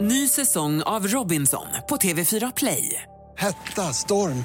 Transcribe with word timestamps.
Ny 0.00 0.28
säsong 0.28 0.82
av 0.82 1.06
Robinson 1.08 1.66
på 1.88 1.96
TV4 1.96 2.52
Play. 2.56 3.02
Hetta, 3.38 3.82
storm, 3.82 4.44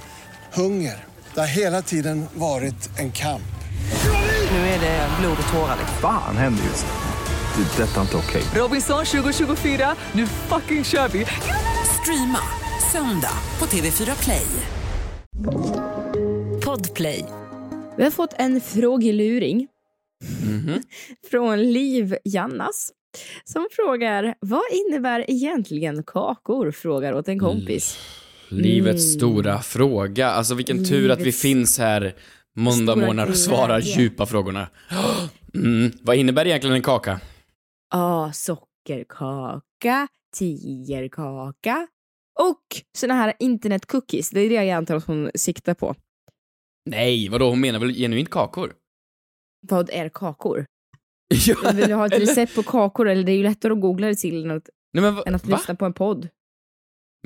hunger. 0.53 1.03
Det 1.33 1.39
har 1.39 1.47
hela 1.47 1.81
tiden 1.81 2.25
varit 2.33 2.99
en 2.99 3.11
kamp. 3.11 3.41
Nu 4.51 4.57
är 4.57 4.79
det 4.79 5.09
blod 5.19 5.37
och 5.47 5.53
tårar. 5.53 5.77
Fan 6.01 6.37
händer 6.37 6.63
just 6.63 6.85
nu. 6.85 7.63
Det. 7.63 7.83
är 7.83 7.87
Detta 7.87 7.97
är 7.97 8.01
inte 8.01 8.17
okej. 8.17 8.43
Robinson 8.61 9.05
2024, 9.05 9.95
nu 10.11 10.27
fucking 10.27 10.83
kör 10.83 11.07
vi! 11.07 11.25
Streama 12.01 12.39
söndag 12.91 13.37
på 13.57 13.65
TV4 13.65 14.23
Play. 14.23 14.45
Podplay. 16.65 17.25
Vi 17.97 18.03
har 18.03 18.11
fått 18.11 18.33
en 18.37 18.61
frågeluring 18.61 19.67
Mhm. 20.41 20.81
från 21.31 21.61
Liv 21.73 22.17
Jannas 22.23 22.89
som 23.43 23.67
frågar 23.71 24.35
vad 24.39 24.61
innebär 24.71 25.25
egentligen 25.31 26.03
kakor? 26.03 26.71
Frågar 26.71 27.13
åt 27.13 27.27
en 27.27 27.39
kompis. 27.39 27.97
Livets 28.49 29.05
Mm. 29.05 29.19
stora 29.19 29.61
fråga. 29.61 30.27
Alltså 30.27 30.55
vilken 30.55 30.85
tur 30.85 31.11
att 31.11 31.19
vi 31.19 31.23
Livets 31.23 31.41
finns 31.41 31.79
här 31.79 32.15
måndag 32.55 32.95
morgnar 32.95 33.27
och 33.29 33.37
svarar 33.37 33.79
djupa 33.79 34.25
frågorna. 34.25 34.67
Mm. 35.55 35.91
Vad 36.01 36.15
innebär 36.15 36.47
egentligen 36.47 36.75
en 36.75 36.81
kaka? 36.81 37.19
Ja, 37.93 38.31
sockerkaka, 38.33 40.07
tigerkaka 40.37 41.87
och 42.39 42.61
såna 42.97 43.13
här 43.13 43.33
internetcookies. 43.39 44.29
Det 44.29 44.39
är 44.39 44.49
det 44.49 44.55
jag 44.55 44.69
antar 44.69 44.95
att 44.95 45.05
hon 45.05 45.31
siktar 45.35 45.73
på. 45.73 45.95
Nej, 46.85 47.29
vadå? 47.29 47.49
Hon 47.49 47.61
menar 47.61 47.79
väl 47.79 47.93
genuint 47.95 48.29
kakor? 48.29 48.73
Vad 49.67 49.89
är 49.89 50.09
kakor? 50.09 50.65
Ja, 51.47 51.71
Vill 51.75 51.87
du 51.87 51.93
ha 51.93 52.05
ett 52.05 52.13
eller- 52.13 52.25
recept 52.25 52.55
på 52.55 52.63
kakor? 52.63 53.09
Eller 53.09 53.23
det 53.23 53.31
är 53.31 53.37
ju 53.37 53.43
lättare 53.43 53.73
att 53.73 53.81
googla 53.81 54.07
det 54.07 54.15
till 54.15 54.51
att, 54.51 54.69
Nej, 54.93 55.01
men, 55.03 55.23
än 55.25 55.35
att 55.35 55.45
va? 55.45 55.55
lyssna 55.57 55.75
på 55.75 55.85
en 55.85 55.93
podd. 55.93 56.27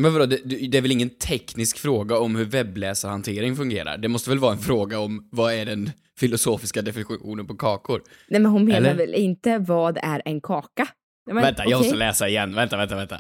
Men 0.01 0.13
vadå, 0.13 0.25
det, 0.25 0.37
det 0.67 0.77
är 0.77 0.81
väl 0.81 0.91
ingen 0.91 1.09
teknisk 1.09 1.77
fråga 1.77 2.17
om 2.19 2.35
hur 2.35 2.45
webbläsarhantering 2.45 3.55
fungerar? 3.55 3.97
Det 3.97 4.07
måste 4.07 4.29
väl 4.29 4.39
vara 4.39 4.51
en 4.53 4.59
fråga 4.59 4.99
om 4.99 5.29
vad 5.31 5.53
är 5.53 5.65
den 5.65 5.91
filosofiska 6.17 6.81
definitionen 6.81 7.47
på 7.47 7.55
kakor? 7.55 8.01
Nej 8.27 8.41
men 8.41 8.51
hon 8.51 8.65
menar 8.65 8.77
Eller? 8.79 8.95
väl 8.95 9.13
inte 9.13 9.57
vad 9.57 9.97
är 9.97 10.21
en 10.25 10.41
kaka? 10.41 10.87
Men, 11.25 11.35
vänta, 11.35 11.63
jag 11.65 11.67
okej. 11.67 11.77
måste 11.77 11.95
läsa 11.97 12.27
igen. 12.29 12.55
Vänta, 12.55 12.77
vänta, 12.77 12.95
vänta. 12.95 13.19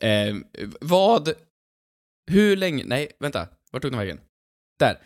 Eh, 0.00 0.36
vad... 0.80 1.32
Hur 2.30 2.56
länge... 2.56 2.84
Nej, 2.86 3.08
vänta. 3.20 3.48
Vart 3.72 3.82
tog 3.82 3.90
den 3.92 3.98
vägen? 3.98 4.20
Där. 4.78 4.98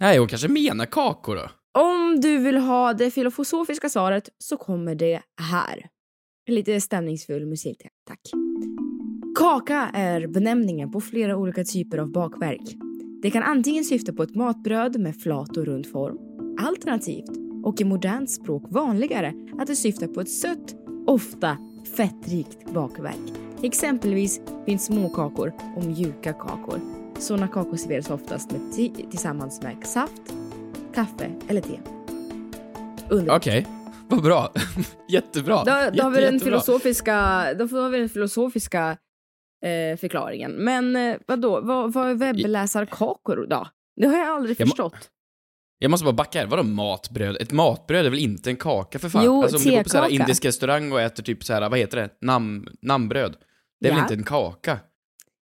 Nej, 0.00 0.18
hon 0.18 0.28
kanske 0.28 0.48
menar 0.48 0.86
kakor 0.86 1.36
då? 1.36 1.50
Om 1.78 2.20
du 2.20 2.38
vill 2.38 2.56
ha 2.56 2.92
det 2.92 3.10
filosofiska 3.10 3.88
svaret 3.88 4.28
så 4.38 4.56
kommer 4.56 4.94
det 4.94 5.20
här. 5.40 5.86
Lite 6.48 6.80
stämningsfull 6.80 7.46
musik, 7.46 7.82
tack. 8.08 8.20
Kaka 9.38 9.90
är 9.94 10.26
benämningen 10.26 10.90
på 10.90 11.00
flera 11.00 11.36
olika 11.36 11.64
typer 11.64 11.98
av 11.98 12.12
bakverk. 12.12 12.76
Det 13.22 13.30
kan 13.30 13.42
antingen 13.42 13.84
syfta 13.84 14.12
på 14.12 14.22
ett 14.22 14.34
matbröd 14.34 15.00
med 15.00 15.16
flat 15.16 15.56
och 15.56 15.66
rund 15.66 15.86
form, 15.86 16.18
alternativt, 16.60 17.30
och 17.64 17.80
i 17.80 17.84
modernt 17.84 18.30
språk 18.30 18.62
vanligare, 18.70 19.32
att 19.58 19.66
det 19.66 19.76
syftar 19.76 20.06
på 20.06 20.20
ett 20.20 20.30
sött, 20.30 20.74
ofta 21.06 21.56
fettrikt 21.96 22.72
bakverk. 22.74 23.32
Exempelvis 23.62 24.40
finns 24.66 24.84
småkakor 24.84 25.52
och 25.76 25.84
mjuka 25.84 26.32
kakor. 26.32 26.80
Sådana 27.18 27.48
kakor 27.48 27.76
serveras 27.76 28.10
oftast 28.10 28.50
med 28.50 28.72
tillsammans 29.10 29.62
med 29.62 29.76
saft, 29.84 30.35
kaffe 30.96 31.30
eller 31.48 31.60
te. 31.60 31.80
Underbart. 33.10 33.36
Okej, 33.42 33.66
vad 34.08 34.22
bra. 34.22 34.52
Jättebra. 35.08 35.56
Då, 35.64 35.90
då 35.96 36.02
har 36.02 36.10
vi 36.10 36.20
den 36.20 36.34
jättebra. 36.34 36.38
filosofiska, 36.60 37.14
då 37.58 37.66
har 37.66 37.88
vi 37.88 37.98
den 37.98 38.08
filosofiska 38.08 38.90
eh, 39.64 39.96
förklaringen. 39.98 40.52
Men 40.52 40.96
eh, 40.96 41.16
vadå, 41.26 41.60
vad, 41.60 41.92
vad 41.92 42.10
är 42.10 42.14
webbläsarkakor 42.14 43.46
då? 43.50 43.68
Det 44.00 44.06
har 44.06 44.18
jag 44.18 44.28
aldrig 44.28 44.60
Jag 44.60 44.66
må- 44.66 44.70
förstått. 44.70 45.10
Jag 45.78 45.90
måste 45.90 46.04
bara 46.04 46.12
backa 46.14 46.38
här. 46.38 46.46
Vadå 46.46 46.62
matbröd? 46.62 47.36
Ett 47.40 47.52
matbröd 47.52 48.06
är 48.06 48.10
väl 48.10 48.18
inte 48.18 48.50
en 48.50 48.56
kaka 48.56 48.98
för 48.98 49.08
fan? 49.08 49.24
Jo, 49.24 49.42
alltså 49.42 49.56
om 49.56 49.62
du 49.64 49.70
går 49.70 49.82
på 49.82 49.88
så 49.88 49.98
här 49.98 50.08
indisk 50.08 50.44
restaurang 50.44 50.92
och 50.92 51.00
äter 51.00 51.22
typ 51.22 51.44
så 51.44 51.52
här, 51.52 51.68
vad 51.70 51.78
heter 51.78 51.96
det? 51.96 52.10
Nam, 52.20 52.68
namnbröd. 52.82 53.36
Det 53.80 53.88
är 53.88 53.92
väl 53.92 53.98
Ja. 53.98 54.04
inte 54.04 54.14
en 54.14 54.24
kaka? 54.24 54.78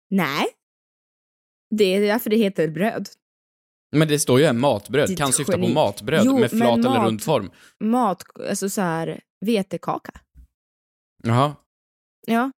Nej. 0.09 0.45
Det 1.77 1.83
är 1.95 2.01
därför 2.01 2.29
det 2.29 2.35
heter 2.37 2.67
bröd. 2.67 3.07
Men 3.91 4.07
det 4.07 4.19
står 4.19 4.39
ju 4.39 4.45
en 4.45 4.59
matbröd. 4.59 5.07
Ditt 5.09 5.17
kan 5.17 5.33
syfta 5.33 5.51
på 5.53 5.59
geni. 5.59 5.73
matbröd 5.73 6.21
Jo, 6.25 6.39
med 6.39 6.49
flat 6.49 6.77
eller 6.79 6.89
mat- 6.89 7.05
rund 7.07 7.23
form. 7.23 7.51
Mat, 7.79 8.23
alltså 8.49 8.69
så 8.69 8.81
här 8.81 9.19
vetekaka. 9.45 10.11
Jaha. 11.23 11.55
Ja. 12.27 12.51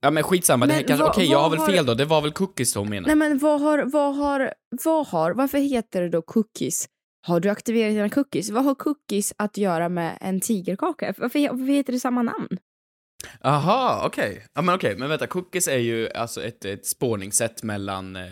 Ja 0.00 0.10
men 0.10 0.22
skitsamma, 0.22 0.66
det 0.66 0.72
här 0.72 0.80
Men 0.80 0.88
kanske, 0.88 1.02
vad- 1.04 1.10
okej 1.12 1.26
jag 1.26 1.38
har 1.42 1.50
väl 1.50 1.60
fel 1.60 1.86
då, 1.86 1.94
det 1.94 2.04
var 2.04 2.20
väl 2.20 2.32
cookies 2.32 2.74
hon 2.74 2.88
menar? 2.90 3.06
Nej 3.06 3.16
men 3.16 3.38
vad 3.38 3.60
har, 3.60 3.78
vad 3.92 4.16
har, 4.16 4.54
vad 4.84 5.06
har, 5.06 5.32
varför 5.32 5.58
heter 5.58 6.02
det 6.02 6.08
då 6.08 6.22
cookies? 6.22 6.88
Har 7.26 7.40
du 7.40 7.48
aktiverat 7.48 7.92
dina 7.94 8.08
cookies? 8.08 8.50
Vad 8.50 8.64
har 8.64 8.74
cookies 8.74 9.32
att 9.38 9.56
göra 9.56 9.88
med 9.88 10.18
en 10.20 10.40
tigerkaka? 10.40 11.14
Varför, 11.18 11.48
varför 11.48 11.72
heter 11.72 11.92
det 11.92 12.00
samma 12.00 12.22
namn? 12.22 12.48
Aha, 13.40 14.02
okej. 14.06 14.46
Ja 14.54 14.62
men 14.62 14.74
okej, 14.74 14.96
men 14.96 15.08
vänta, 15.08 15.26
cookies 15.26 15.68
är 15.68 15.76
ju 15.78 16.10
alltså 16.12 16.42
ett, 16.44 16.64
ett 16.64 16.86
spårningssätt 16.86 17.62
mellan 17.62 18.16
eh, 18.16 18.22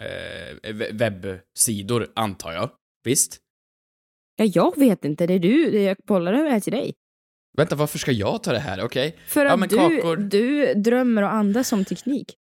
eh, 0.00 0.72
we- 0.72 0.92
webbsidor, 0.92 2.08
antar 2.14 2.52
jag. 2.52 2.70
Visst? 3.04 3.38
Ja, 4.36 4.44
jag 4.44 4.78
vet 4.78 5.04
inte. 5.04 5.26
Det 5.26 5.34
är 5.34 5.38
du. 5.38 5.80
Jag 5.82 5.96
bollar 6.06 6.32
över 6.32 6.44
det 6.44 6.50
här 6.50 6.60
till 6.60 6.72
dig. 6.72 6.94
Vänta, 7.56 7.76
varför 7.76 7.98
ska 7.98 8.12
jag 8.12 8.42
ta 8.42 8.52
det 8.52 8.58
här? 8.58 8.84
Okej? 8.84 9.16
För 9.26 9.44
Ja, 9.44 9.52
att 9.52 9.58
men 9.60 9.68
du, 9.68 9.76
kakor- 9.76 10.16
du 10.16 10.74
drömmer 10.74 11.22
och 11.22 11.32
andas 11.32 11.72
om 11.72 11.84
teknik. 11.84 12.34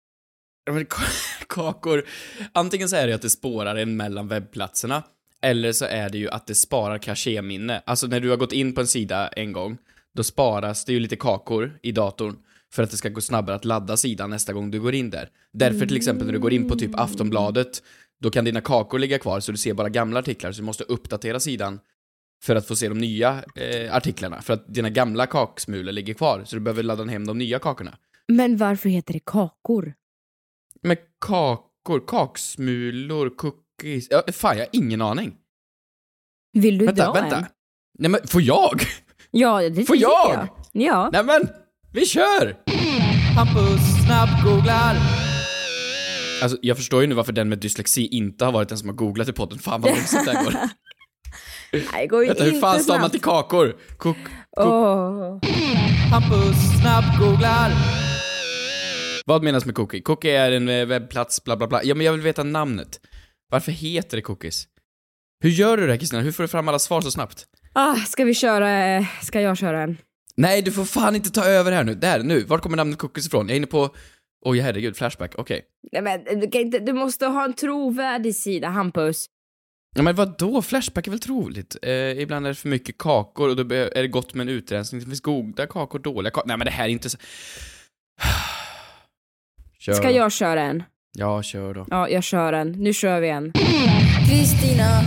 Ja, 0.65 0.73
men 0.73 0.85
ka- 0.85 1.43
kakor, 1.49 2.05
antingen 2.53 2.89
så 2.89 2.95
är 2.95 3.07
det 3.07 3.13
att 3.13 3.21
det 3.21 3.29
spårar 3.29 3.75
en 3.75 3.97
mellan 3.97 4.27
webbplatserna, 4.27 5.03
eller 5.41 5.71
så 5.71 5.85
är 5.85 6.09
det 6.09 6.17
ju 6.17 6.29
att 6.29 6.47
det 6.47 6.55
sparar 6.55 6.97
kachéminne. 6.97 7.81
Alltså 7.85 8.07
när 8.07 8.19
du 8.19 8.29
har 8.29 8.37
gått 8.37 8.53
in 8.53 8.73
på 8.75 8.81
en 8.81 8.87
sida 8.87 9.27
en 9.27 9.51
gång, 9.51 9.77
då 10.13 10.23
sparas 10.23 10.85
det 10.85 10.93
ju 10.93 10.99
lite 10.99 11.15
kakor 11.15 11.79
i 11.83 11.91
datorn 11.91 12.35
för 12.77 12.83
att 12.83 12.91
det 12.91 12.97
ska 12.97 13.09
gå 13.09 13.21
snabbare 13.21 13.55
att 13.55 13.65
ladda 13.65 13.97
sidan 13.97 14.29
nästa 14.29 14.53
gång 14.53 14.71
du 14.71 14.79
går 14.79 14.93
in 14.93 15.09
där. 15.09 15.29
Därför 15.53 15.85
till 15.85 15.97
exempel 15.97 16.25
när 16.25 16.33
du 16.33 16.39
går 16.39 16.53
in 16.53 16.67
på 16.67 16.75
typ 16.75 16.99
Aftonbladet, 16.99 17.83
då 18.19 18.29
kan 18.29 18.45
dina 18.45 18.61
kakor 18.61 18.99
ligga 18.99 19.19
kvar 19.19 19.39
så 19.39 19.51
du 19.51 19.57
ser 19.57 19.73
bara 19.73 19.89
gamla 19.89 20.19
artiklar, 20.19 20.51
så 20.51 20.61
du 20.61 20.65
måste 20.65 20.83
uppdatera 20.83 21.39
sidan 21.39 21.79
för 22.43 22.55
att 22.55 22.67
få 22.67 22.75
se 22.75 22.89
de 22.89 22.97
nya 22.97 23.43
eh, 23.55 23.95
artiklarna, 23.95 24.41
för 24.41 24.53
att 24.53 24.73
dina 24.73 24.89
gamla 24.89 25.25
kaksmulor 25.25 25.91
ligger 25.91 26.13
kvar, 26.13 26.43
så 26.45 26.55
du 26.55 26.59
behöver 26.59 26.83
ladda 26.83 27.03
hem 27.03 27.27
de 27.27 27.37
nya 27.37 27.59
kakorna. 27.59 27.97
Men 28.27 28.57
varför 28.57 28.89
heter 28.89 29.13
det 29.13 29.25
kakor? 29.25 29.93
Med 30.81 30.97
kakor, 31.19 32.07
kaksmulor, 32.07 33.29
cookies. 33.29 34.07
Ja, 34.09 34.23
fan, 34.31 34.57
jag 34.57 34.65
har 34.65 34.69
ingen 34.71 35.01
aning. 35.01 35.35
Vill 36.53 36.77
du 36.77 36.85
vänta, 36.85 37.05
dra 37.05 37.13
vänta. 37.13 37.37
en? 37.37 37.45
Nej 37.99 38.11
men, 38.11 38.27
får 38.27 38.41
jag? 38.41 38.81
Ja, 39.31 39.69
det 39.69 39.85
Får 39.85 39.95
tycker 39.95 40.09
jag? 40.09 40.47
Ja. 40.71 41.09
Nej 41.13 41.23
men, 41.23 41.49
vi 41.93 42.05
kör! 42.05 42.55
Hampus 43.35 43.81
snabbgooglar. 44.05 44.97
Alltså, 46.41 46.57
jag 46.61 46.77
förstår 46.77 47.01
ju 47.01 47.07
nu 47.07 47.15
varför 47.15 47.33
den 47.33 47.49
med 47.49 47.59
dyslexi 47.59 48.07
inte 48.07 48.45
har 48.45 48.51
varit 48.51 48.69
den 48.69 48.77
som 48.77 48.89
har 48.89 48.95
googlat 48.95 49.29
i 49.29 49.33
podden. 49.33 49.59
Fan 49.59 49.81
vad 49.81 49.91
långsamt 49.91 50.25
det 50.25 50.31
här 50.31 50.43
går. 50.43 50.53
Nej, 51.71 51.83
det 52.01 52.07
går 52.07 52.21
ju 52.21 52.27
Vänta, 52.27 52.43
hur 52.43 52.49
inte 52.49 52.61
fan 52.61 52.79
stavar 52.79 52.99
man 52.99 53.09
till 53.09 53.21
kakor? 53.21 53.75
Kok... 53.97 54.17
Åh. 54.57 55.39
Hampus 56.11 56.57
snabbgooglar. 56.81 57.71
Vad 59.25 59.43
menas 59.43 59.65
med 59.65 59.75
cookie? 59.75 60.01
Cookie 60.01 60.39
är 60.39 60.51
en 60.51 60.69
eh, 60.69 60.85
webbplats, 60.85 61.43
bla 61.43 61.57
bla 61.57 61.67
bla. 61.67 61.83
Ja, 61.83 61.95
men 61.95 62.05
jag 62.05 62.13
vill 62.13 62.21
veta 62.21 62.43
namnet. 62.43 62.99
Varför 63.51 63.71
heter 63.71 64.17
det 64.17 64.21
cookies? 64.21 64.63
Hur 65.43 65.49
gör 65.49 65.77
du 65.77 65.85
det 65.85 65.91
här 65.91 65.99
Kristina? 65.99 66.21
Hur 66.21 66.31
får 66.31 66.43
du 66.43 66.47
fram 66.47 66.67
alla 66.67 66.79
svar 66.79 67.01
så 67.01 67.11
snabbt? 67.11 67.45
Ah, 67.73 67.95
ska 67.95 68.23
vi 68.23 68.33
köra, 68.33 68.95
eh, 68.95 69.05
ska 69.21 69.41
jag 69.41 69.57
köra 69.57 69.81
en? 69.81 69.97
Nej, 70.37 70.61
du 70.61 70.71
får 70.71 70.85
fan 70.85 71.15
inte 71.15 71.29
ta 71.29 71.45
över 71.45 71.71
här 71.71 71.83
nu. 71.83 71.95
Där, 71.95 72.23
nu. 72.23 72.43
Vart 72.43 72.61
kommer 72.61 72.77
namnet 72.77 72.99
cookies 72.99 73.27
ifrån? 73.27 73.47
Jag 73.47 73.53
är 73.53 73.57
inne 73.57 73.67
på... 73.67 73.89
Oj, 74.45 74.59
herregud, 74.59 74.97
Flashback. 74.97 75.35
Okej. 75.35 75.61
Nej, 75.91 76.01
men, 76.01 76.39
du, 76.39 76.49
kan 76.49 76.61
inte, 76.61 76.79
du 76.79 76.93
måste 76.93 77.25
ha 77.25 77.45
en 77.45 77.53
trovärdig 77.53 78.35
sida, 78.35 78.67
Hampus. 78.67 79.25
Ja, 79.95 80.03
men 80.03 80.15
vad 80.15 80.37
då? 80.37 80.61
Flashback 80.61 81.07
är 81.07 81.11
väl 81.11 81.19
troligt? 81.19 81.77
Eh, 81.81 81.91
ibland 81.91 82.45
är 82.45 82.49
det 82.49 82.55
för 82.55 82.69
mycket 82.69 82.97
kakor 82.97 83.49
och 83.49 83.55
då 83.55 83.75
är 83.75 84.01
det 84.01 84.07
gott 84.07 84.33
med 84.33 84.49
en 84.49 84.49
utrensning. 84.49 85.01
Det 85.01 85.05
finns 85.05 85.21
goda 85.21 85.67
kakor, 85.67 85.99
dåliga 85.99 86.31
kakor. 86.31 86.47
Nej, 86.47 86.57
men 86.57 86.65
det 86.65 86.71
här 86.71 86.85
är 86.85 86.89
inte 86.89 87.09
så... 87.09 87.17
Kör. 89.79 89.93
Ska 89.93 90.11
jag 90.11 90.31
köra 90.31 90.61
en? 90.61 90.83
Ja, 91.17 91.43
kör 91.43 91.73
då. 91.73 91.85
Ja, 91.89 92.09
jag 92.09 92.23
kör 92.23 92.53
en. 92.53 92.71
Nu 92.71 92.93
kör 92.93 93.19
vi 93.19 93.29
en. 93.29 93.53
Kristina 94.29 95.01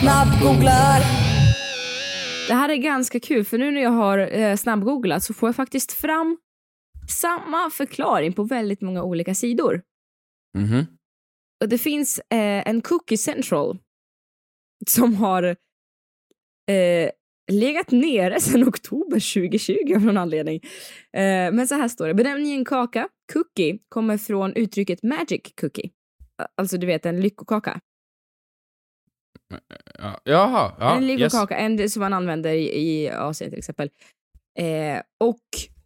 snabbgooglar. 0.00 1.29
Det 2.50 2.54
här 2.54 2.68
är 2.68 2.76
ganska 2.76 3.20
kul, 3.20 3.44
för 3.44 3.58
nu 3.58 3.70
när 3.70 3.80
jag 3.80 3.90
har 3.90 4.18
eh, 4.18 4.56
snabbgooglat 4.56 5.22
så 5.22 5.34
får 5.34 5.48
jag 5.48 5.56
faktiskt 5.56 5.92
fram 5.92 6.38
samma 7.08 7.70
förklaring 7.70 8.32
på 8.32 8.42
väldigt 8.44 8.80
många 8.80 9.02
olika 9.02 9.34
sidor. 9.34 9.82
Mhm. 10.58 10.86
Och 11.62 11.68
det 11.68 11.78
finns 11.78 12.18
eh, 12.18 12.68
en 12.68 12.80
Cookie 12.80 13.18
Central 13.18 13.78
som 14.86 15.14
har 15.14 15.42
eh, 16.70 17.10
legat 17.52 17.90
nere 17.90 18.40
sedan 18.40 18.68
oktober 18.68 19.34
2020 19.34 19.94
av 19.96 20.02
någon 20.04 20.16
anledning. 20.18 20.60
Eh, 21.12 21.52
men 21.52 21.68
så 21.68 21.74
här 21.74 21.88
står 21.88 22.08
det. 22.08 22.14
Benämningen 22.14 22.64
kaka, 22.64 23.08
cookie, 23.32 23.78
kommer 23.88 24.18
från 24.18 24.54
uttrycket 24.54 25.02
magic 25.02 25.42
cookie. 25.60 25.90
Alltså 26.56 26.78
du 26.78 26.86
vet 26.86 27.06
en 27.06 27.20
lyckokaka. 27.20 27.80
Ja, 29.98 30.20
jaha, 30.24 30.72
ja, 30.78 30.96
en 30.96 31.02
yes. 31.02 31.20
lyckokaka, 31.20 31.56
en 31.56 31.90
som 31.90 32.00
man 32.00 32.12
använder 32.12 32.52
i, 32.52 32.64
i 32.64 33.10
Asien 33.10 33.50
till 33.50 33.58
exempel. 33.58 33.90
Eh, 34.58 35.02
och 35.20 35.40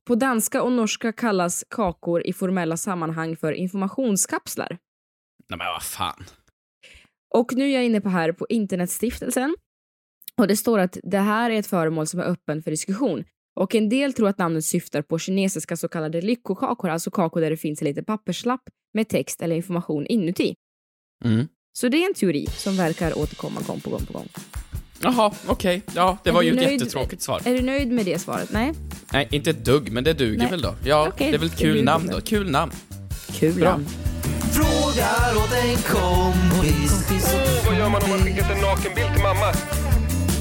på 0.05 0.15
danska 0.15 0.63
och 0.63 0.73
norska 0.73 1.13
kallas 1.13 1.65
kakor 1.71 2.27
i 2.27 2.33
formella 2.33 2.77
sammanhang 2.77 3.37
för 3.37 3.53
informationskapslar. 3.53 4.79
Nej 5.49 5.59
men 5.59 5.67
vad 5.67 5.83
fan. 5.83 6.25
Och 7.35 7.55
nu 7.55 7.65
är 7.65 7.75
jag 7.75 7.85
inne 7.85 8.01
på 8.01 8.09
här 8.09 8.33
på 8.33 8.47
Internetstiftelsen. 8.49 9.57
Och 10.37 10.49
det 10.49 10.57
står 10.57 10.79
att 10.79 10.99
det 11.03 11.19
här 11.19 11.51
är 11.51 11.59
ett 11.59 11.67
föremål 11.67 12.07
som 12.07 12.21
är 12.21 12.25
öppen 12.25 12.63
för 12.63 12.71
diskussion. 12.71 13.25
Och 13.61 13.75
en 13.75 13.89
del 13.89 14.13
tror 14.13 14.29
att 14.29 14.39
namnet 14.39 14.65
syftar 14.65 15.03
på 15.03 15.19
kinesiska 15.19 15.77
så 15.77 15.89
kallade 15.89 16.21
lyckokakor, 16.21 16.91
alltså 16.91 17.11
kakor 17.11 17.41
där 17.41 17.51
det 17.51 17.57
finns 17.57 17.83
en 17.83 17.89
liten 17.89 18.05
papperslapp 18.05 18.63
med 18.95 19.09
text 19.09 19.43
eller 19.43 19.57
information 19.57 20.07
inuti. 20.07 20.55
Mm. 21.25 21.49
Så 21.77 21.89
det 21.89 22.03
är 22.03 22.07
en 22.09 22.15
teori 22.15 22.47
som 22.57 22.77
verkar 22.77 23.19
återkomma 23.19 23.61
gång 23.67 23.81
på 23.81 23.91
gång 23.91 24.07
på 24.07 24.13
gång. 24.13 24.29
Jaha, 25.01 25.33
okej. 25.47 25.83
Ja, 25.95 26.19
det 26.25 26.31
Är 26.31 26.35
var 26.35 26.43
ju 26.43 26.51
ett 26.51 26.57
nöjd- 26.57 26.71
jättetråkigt 26.81 27.23
svar. 27.23 27.41
Är 27.45 27.55
du 27.55 27.63
nöjd 27.63 27.89
med 27.93 28.05
det 28.07 28.19
svaret? 28.19 28.49
Nej? 28.53 28.73
Nej, 29.13 29.29
inte 29.31 29.51
ett 29.51 29.65
dugg, 29.65 29.93
men 29.93 30.05
det 30.05 30.13
duger 30.13 30.39
Nej. 30.39 30.51
väl 30.51 30.63
då. 30.63 30.75
Ja, 30.85 31.09
Okej, 31.09 31.31
det 31.31 31.37
är 31.37 31.39
väl 31.39 31.49
det 31.49 31.57
kul 31.57 31.85
namn 31.85 32.07
då. 32.13 32.21
Kul 32.21 32.51
namn. 32.51 32.73
Kul 33.33 33.55
Bra. 33.55 33.71
namn. 33.71 33.87
Frågar 34.53 35.37
åt 35.37 35.53
en 35.53 35.77
kompis. 35.77 37.05
Vad 37.67 37.79
gör 37.79 37.89
man 37.89 38.03
om 38.03 38.11
man 38.11 38.19
skickat 38.19 38.51
en 38.51 38.61
nakenbild 38.61 39.13
till 39.15 39.23
mamma? 39.23 39.53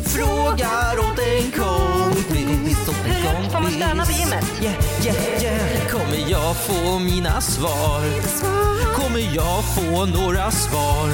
Frågar 0.05 0.99
åt 0.99 1.19
en 1.19 1.51
kompis. 1.51 2.02
En 3.05 3.23
kompis. 3.23 3.51
Får 3.53 3.61
man 3.61 3.71
stöna 3.71 4.05
på 4.05 4.11
gymmet? 4.11 4.45
Yeah, 4.61 5.05
yeah, 5.05 5.43
yeah. 5.43 5.87
Kommer 5.87 6.31
jag 6.31 6.55
få 6.57 6.99
mina 6.99 7.41
svar? 7.41 8.01
Kommer 8.93 9.35
jag 9.35 9.75
få 9.75 10.05
några 10.05 10.51
svar? 10.51 11.07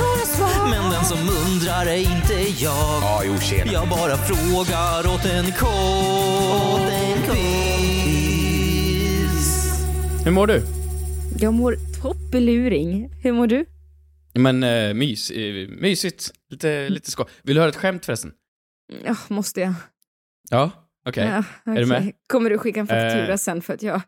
Men 0.69 0.91
den 0.91 1.05
som 1.05 1.17
undrar 1.17 1.85
är 1.85 1.97
inte 1.97 2.63
jag. 2.63 3.01
Ja, 3.01 3.21
jo, 3.25 3.37
tjena. 3.39 3.71
Jag 3.71 3.89
bara 3.89 4.17
frågar 4.17 5.13
åt 5.15 5.25
en 5.25 5.51
kompis. 5.51 5.69
Hur 10.25 10.31
mår 10.31 10.47
du? 10.47 10.61
Jag 11.39 11.53
mår 11.53 11.77
toppeluring. 12.01 13.09
Hur 13.23 13.31
mår 13.31 13.47
du? 13.47 13.65
Men 14.33 14.63
uh, 14.63 14.93
mys, 14.93 15.31
eh, 15.31 15.67
mysigt. 15.67 16.31
Lite, 16.49 16.89
lite 16.89 17.11
skoj. 17.11 17.25
Vill 17.43 17.55
du 17.55 17.61
höra 17.61 17.69
ett 17.69 17.75
skämt 17.75 18.05
förresten? 18.05 18.31
Ja, 19.05 19.15
måste 19.27 19.61
jag? 19.61 19.73
Ja, 20.49 20.71
okej. 21.05 21.25
Ja, 21.65 21.71
Är 21.73 21.79
du 21.79 21.85
med? 21.85 22.11
Kommer 22.27 22.49
du 22.49 22.57
skicka 22.57 22.79
en 22.79 22.87
faktura 22.87 23.27
Eh, 23.27 23.35
sen 23.35 23.61
för 23.61 23.73
att 23.73 23.83
jag 23.83 24.01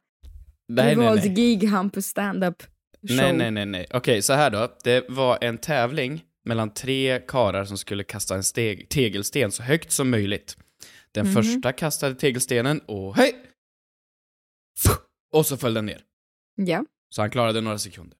Nej, 0.68 0.96
nej, 0.96 1.06
valt 1.06 1.26
nej. 1.26 1.34
gig 1.34 1.64
Hampus 1.68 2.06
standup 2.06 2.64
show? 3.08 3.16
Nej, 3.16 3.34
nej, 3.34 3.52
nej, 3.52 3.66
nej. 3.66 3.88
Okej, 3.94 4.22
så 4.22 4.34
här 4.34 4.50
då. 4.50 4.78
Det 4.84 5.06
var 5.10 5.38
en 5.42 5.58
tävling 5.58 6.24
mellan 6.46 6.74
tre 6.74 7.20
karar 7.28 7.66
som 7.66 7.78
skulle 7.78 8.04
kasta 8.04 8.36
en 8.36 8.44
steg, 8.44 8.90
tegelsten 8.90 9.52
så 9.52 9.64
högt 9.64 9.92
som 9.92 10.10
möjligt. 10.10 10.58
Den 11.12 11.26
Mhm. 11.26 11.34
första 11.34 11.72
kastade 11.74 12.16
tegelstenen 12.16 12.80
och 12.80 13.16
hej! 13.16 13.36
Och 15.34 15.46
så 15.46 15.58
föll 15.58 15.74
den 15.74 15.86
ner. 15.86 16.02
Ja. 16.56 16.86
Så 17.10 17.22
han 17.22 17.30
klarade 17.30 17.62
några 17.62 17.78
sekunder. 17.78 18.18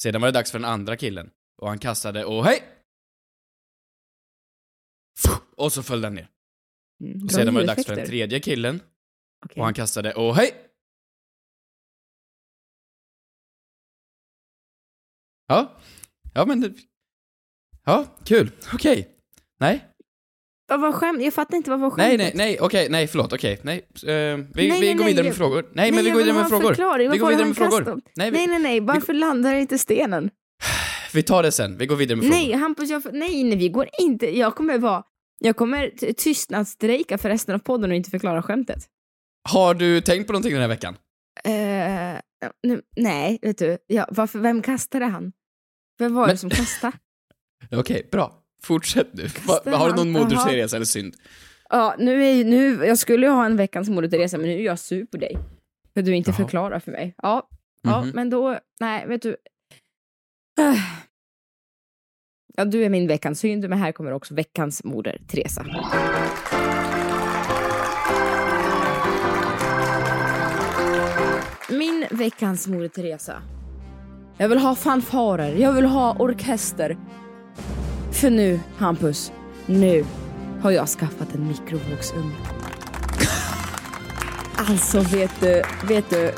Sedan 0.00 0.20
var 0.20 0.28
det 0.28 0.32
dags 0.32 0.50
för 0.50 0.58
den 0.58 0.68
andra 0.68 0.96
killen. 0.96 1.30
Och 1.62 1.68
han 1.68 1.78
kastade 1.78 2.24
och 2.24 2.44
hej! 2.44 2.62
Och 5.56 5.72
så 5.72 5.82
föll 5.82 6.00
den 6.00 6.14
ner. 6.14 6.28
Mm, 7.02 7.24
Och 7.24 7.30
sedan 7.32 7.54
var 7.54 7.60
det 7.60 7.66
dags 7.66 7.86
för 7.86 7.96
den 7.96 8.06
tredje 8.06 8.40
killen. 8.40 8.80
Okej. 9.46 9.60
Och 9.60 9.64
han 9.64 9.74
kastade 9.74 10.12
och 10.14 10.36
hej! 10.36 10.50
Ja. 15.48 15.78
Ja 16.34 16.44
men 16.46 16.60
det... 16.60 16.72
Ja, 17.84 18.04
kul. 18.24 18.50
Okej. 18.74 19.08
Nej. 19.60 19.84
Vad 20.68 20.80
var 20.80 20.92
skämt? 20.92 21.22
Jag 21.22 21.34
fattar 21.34 21.56
inte 21.56 21.70
vad 21.70 21.80
var 21.80 21.94
Nej, 21.96 22.10
skämtet. 22.10 22.34
nej, 22.34 22.46
nej, 22.46 22.58
okej, 22.60 22.88
nej, 22.90 23.06
förlåt, 23.06 23.32
okej, 23.32 23.60
nej. 23.62 23.76
Eh, 23.78 23.86
vi 24.04 24.08
Nej, 24.08 24.46
vi 24.54 24.68
nej, 24.68 24.94
går 24.94 25.04
nej, 25.04 25.06
vidare 25.12 25.24
med 25.26 25.34
frågor. 25.36 25.70
Nej, 25.74 25.92
men 25.92 26.04
vi 26.04 26.10
går 26.10 26.18
vidare 26.18 26.34
med 26.36 26.48
frågor. 26.48 26.98
Vi 27.10 27.18
går 27.18 27.28
vidare 27.28 27.46
med 27.46 27.56
frågor. 27.56 28.00
Nej, 28.16 28.30
vi, 28.30 28.36
Nej, 28.38 28.46
nej, 28.46 28.58
nej. 28.58 28.80
Varför 28.80 29.12
landar 29.14 29.54
inte 29.54 29.78
stenen? 29.78 30.30
vi 31.14 31.22
tar 31.22 31.42
det 31.42 31.52
sen. 31.52 31.78
Vi 31.78 31.86
går 31.86 31.96
vidare 31.96 32.16
med 32.16 32.24
frågor. 32.26 32.36
Nej, 32.38 32.52
Hampus, 32.52 32.90
jag, 32.90 33.02
nej, 33.12 33.44
nej, 33.44 33.58
vi 33.58 33.68
går 33.68 33.88
inte. 33.98 34.38
Jag 34.38 34.54
kommer 34.54 34.78
vara... 34.78 35.02
Jag 35.44 35.56
kommer 35.56 36.12
tystnadsstrejka 36.12 37.18
för 37.18 37.28
resten 37.28 37.54
av 37.54 37.58
podden 37.58 37.90
och 37.90 37.96
inte 37.96 38.10
förklara 38.10 38.42
skämtet. 38.42 38.86
Har 39.48 39.74
du 39.74 40.00
tänkt 40.00 40.26
på 40.26 40.32
någonting 40.32 40.52
den 40.52 40.60
här 40.60 40.68
veckan? 40.68 40.96
Nu, 42.62 42.82
nej, 42.96 43.38
vet 43.42 43.58
du. 43.58 43.78
Ja, 43.86 44.06
varför, 44.10 44.38
vem 44.38 44.62
kastade 44.62 45.04
han? 45.04 45.32
Vem 45.98 46.14
var 46.14 46.26
Men- 46.26 46.34
det 46.34 46.38
som 46.38 46.50
kastade? 46.50 46.92
Okej, 47.70 48.08
bra. 48.12 48.38
Fortsätt 48.62 49.08
nu. 49.14 49.22
Va, 49.22 49.28
Kastar 49.54 49.72
har 49.72 49.88
du 49.90 49.94
någon? 49.96 50.10
Moder. 50.12 50.36
Teresa 50.36 50.76
eller 50.76 50.86
synd? 50.86 51.14
Ja, 51.68 51.94
nu 51.98 52.24
är 52.24 52.44
nu, 52.44 52.84
jag 52.84 52.98
skulle 52.98 53.26
ju 53.26 53.32
ha 53.32 53.46
en 53.46 53.56
veckans 53.56 53.88
Moder 53.88 54.08
Teresa, 54.08 54.38
men 54.38 54.46
nu 54.46 54.52
är 54.60 54.64
jag 54.64 54.78
sur 54.78 55.04
på 55.06 55.16
dig. 55.16 55.38
För 55.94 56.02
du 56.02 56.14
inte 56.16 56.30
Jaha. 56.30 56.36
förklarar 56.36 56.78
för 56.78 56.90
mig. 56.92 57.14
Ja, 57.22 57.48
ja 57.82 58.00
Mhm. 58.02 58.10
men 58.14 58.30
då, 58.30 58.58
nej, 58.80 59.06
vet 59.06 59.22
du. 59.22 59.36
Ja, 62.56 62.64
du 62.64 62.84
är 62.84 62.88
min 62.88 63.06
veckans 63.06 63.40
synd, 63.40 63.68
men 63.68 63.78
här 63.78 63.92
kommer 63.92 64.12
också 64.12 64.34
veckans 64.34 64.84
Moder 64.84 65.18
Teresa. 65.28 65.66
Min 71.70 72.06
veckans 72.10 72.68
Moder 72.68 72.88
Teresa. 72.88 73.42
Jag 74.38 74.48
vill 74.48 74.58
ha 74.58 74.74
fanfarer, 74.74 75.54
jag 75.56 75.72
vill 75.72 75.84
ha 75.84 76.16
orkester. 76.18 76.96
För 78.12 78.30
nu, 78.30 78.60
Hampus, 78.76 79.32
nu 79.66 80.04
har 80.60 80.70
jag 80.70 80.88
skaffat 80.88 81.34
en 81.34 81.48
mikrovågsugn. 81.48 82.32
alltså 84.56 85.00
vet 85.00 85.40
du, 85.40 85.62
vet 85.88 86.10
du. 86.10 86.32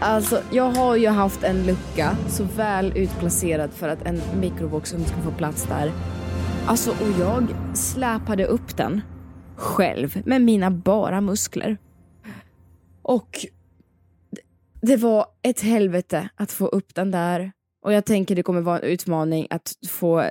Alltså 0.00 0.42
jag 0.50 0.70
har 0.70 0.96
ju 0.96 1.08
haft 1.08 1.42
en 1.42 1.66
lucka 1.66 2.16
så 2.28 2.44
väl 2.56 2.92
utplacerad 2.96 3.70
för 3.72 3.88
att 3.88 4.02
en 4.06 4.20
mikrovågsugn 4.40 5.04
ska 5.04 5.16
få 5.16 5.30
plats 5.30 5.66
där. 5.66 5.92
Alltså 6.66 6.90
och 6.90 7.20
jag 7.20 7.46
släpade 7.76 8.46
upp 8.46 8.76
den 8.76 9.00
själv 9.56 10.22
med 10.26 10.42
mina 10.42 10.70
bara 10.70 11.20
muskler. 11.20 11.76
Och 13.02 13.46
det- 14.30 14.86
det 14.86 14.96
var 14.96 15.26
ett 15.42 15.60
helvete 15.60 16.28
att 16.36 16.52
få 16.52 16.66
upp 16.66 16.94
den 16.94 17.10
där. 17.10 17.52
Och 17.84 17.92
jag 17.92 18.04
tänker 18.04 18.36
det 18.36 18.42
kommer 18.42 18.60
vara 18.60 18.78
en 18.78 18.84
utmaning 18.84 19.46
att 19.50 19.72
få 19.88 20.24